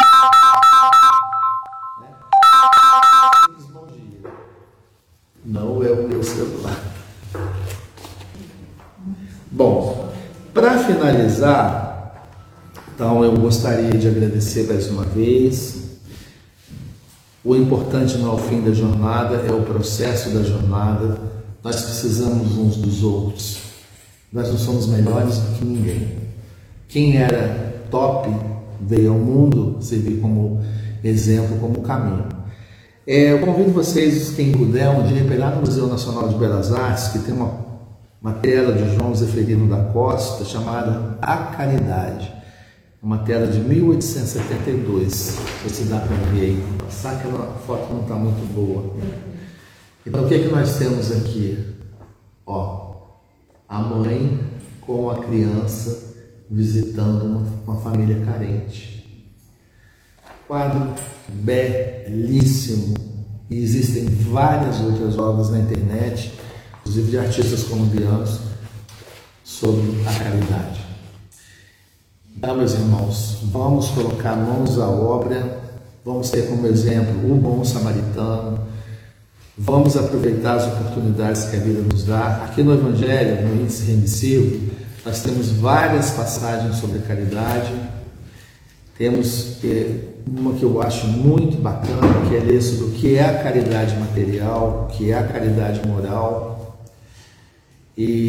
Finalizar, 10.87 12.27
então 12.95 13.25
eu 13.25 13.37
gostaria 13.37 13.91
de 13.91 14.09
agradecer 14.09 14.67
mais 14.67 14.89
uma 14.91 15.05
vez 15.05 15.85
o 17.45 17.55
importante 17.55 18.17
não 18.17 18.31
é 18.31 18.35
o 18.35 18.39
fim 18.39 18.63
da 18.63 18.73
jornada, 18.73 19.37
é 19.47 19.53
o 19.53 19.61
processo 19.61 20.31
da 20.31 20.43
jornada. 20.43 21.19
Nós 21.63 21.83
precisamos 21.83 22.57
uns 22.57 22.77
dos 22.77 23.05
outros. 23.05 23.59
Nós 24.33 24.49
não 24.49 24.57
somos 24.57 24.87
melhores 24.87 25.37
do 25.37 25.59
que 25.59 25.65
ninguém. 25.67 26.09
Quem 26.89 27.19
era 27.19 27.83
top 27.91 28.31
veio 28.81 29.13
ao 29.13 29.19
mundo 29.19 29.77
servir 29.83 30.21
como 30.23 30.63
exemplo, 31.05 31.59
como 31.59 31.83
caminho. 31.83 32.25
É, 33.07 33.33
eu 33.33 33.41
convido 33.41 33.73
vocês, 33.73 34.31
quem 34.31 34.51
puder, 34.51 34.89
um 34.89 35.07
dia 35.07 35.39
lá 35.39 35.51
no 35.51 35.61
Museu 35.61 35.87
Nacional 35.87 36.27
de 36.31 36.37
Belas 36.37 36.73
Artes, 36.73 37.09
que 37.09 37.19
tem 37.19 37.35
uma, 37.35 37.53
uma 38.25 38.33
tela 38.33 38.73
de 38.73 38.97
João 38.97 39.15
Zeferino 39.15 39.69
da 39.69 39.85
Costa 39.93 40.45
chamada 40.47 41.19
A 41.21 41.37
Caridade 41.37 42.35
uma 43.05 43.19
tela 43.19 43.47
de 43.47 43.61
1872. 43.61 45.39
Você 45.63 45.85
dá 45.85 45.99
para 45.99 46.17
ver 46.33 46.41
aí. 46.41 46.65
Passar 46.79 47.17
aquela 47.17 47.53
foto 47.67 47.93
não 47.93 48.01
está 48.01 48.15
muito 48.15 48.51
boa. 48.55 48.95
Então 50.07 50.25
o 50.25 50.29
que 50.29 50.35
é 50.35 50.39
que 50.39 50.49
nós 50.49 50.79
temos 50.79 51.13
aqui? 51.13 51.75
Ó, 52.47 52.95
a 53.69 53.79
mãe 53.79 54.41
com 54.81 55.11
a 55.11 55.19
criança 55.23 56.15
visitando 56.51 57.25
uma, 57.25 57.47
uma 57.67 57.77
família 57.83 58.25
carente. 58.25 59.29
Quadro 60.49 60.95
belíssimo. 61.29 62.95
E 63.51 63.63
existem 63.63 64.07
várias 64.07 64.81
outras 64.81 65.19
obras 65.19 65.51
na 65.51 65.59
internet, 65.59 66.33
inclusive 66.85 67.11
de 67.11 67.19
artistas 67.19 67.63
colombianos, 67.65 68.41
sobre 69.43 69.83
a 70.07 70.13
caridade. 70.13 70.81
Então, 72.37 72.57
meus 72.57 72.75
irmãos, 72.75 73.39
vamos 73.45 73.89
colocar 73.89 74.37
mãos 74.37 74.79
à 74.79 74.87
obra, 74.89 75.63
vamos 76.05 76.31
ter 76.31 76.49
como 76.49 76.67
exemplo 76.67 77.33
o 77.33 77.37
bom 77.37 77.65
samaritano, 77.65 78.61
vamos 79.57 79.97
aproveitar 79.97 80.57
as 80.57 80.67
oportunidades 80.67 81.45
que 81.45 81.57
a 81.57 81.61
vida 81.61 81.81
nos 81.81 82.05
dá. 82.05 82.45
Aqui 82.45 82.63
no 82.63 82.75
Evangelho, 82.75 83.49
no 83.49 83.63
índice 83.63 83.85
remissivo, 83.85 84.71
nós 85.07 85.23
temos 85.23 85.51
várias 85.51 86.11
passagens 86.11 86.77
sobre 86.77 86.99
a 86.99 87.03
caridade. 87.03 87.73
Temos 88.99 89.59
é, 89.65 90.15
uma 90.27 90.55
que 90.55 90.63
eu 90.63 90.81
acho 90.81 91.07
muito 91.07 91.61
bacana, 91.61 92.29
que 92.29 92.37
é 92.37 92.41
ler 92.41 92.63
sobre 92.63 92.85
o 92.87 92.91
que 92.91 93.17
é 93.17 93.25
a 93.25 93.43
caridade 93.43 93.97
material, 93.97 94.89
o 94.89 94.93
que 94.93 95.11
é 95.11 95.19
a 95.19 95.25
caridade 95.25 95.87
moral. 95.87 96.54
E 97.97 98.27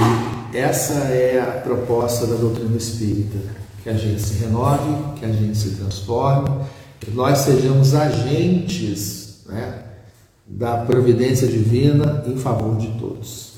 essa 0.54 0.94
é 0.94 1.40
a 1.40 1.62
proposta 1.62 2.28
da 2.28 2.36
doutrina 2.36 2.78
espírita 2.78 3.38
que 3.84 3.90
a 3.90 3.94
gente 3.94 4.22
se 4.22 4.44
renove, 4.44 5.20
que 5.20 5.26
a 5.26 5.32
gente 5.32 5.58
se 5.58 5.72
transforme, 5.72 6.66
que 7.00 7.12
nós 7.12 7.40
sejamos 7.40 7.94
agentes 7.94 9.44
né, 9.48 9.84
da 10.46 10.78
providência 10.78 11.48
divina 11.48 12.24
em 12.28 12.38
favor 12.38 12.78
de 12.78 12.88
todos. 13.00 13.54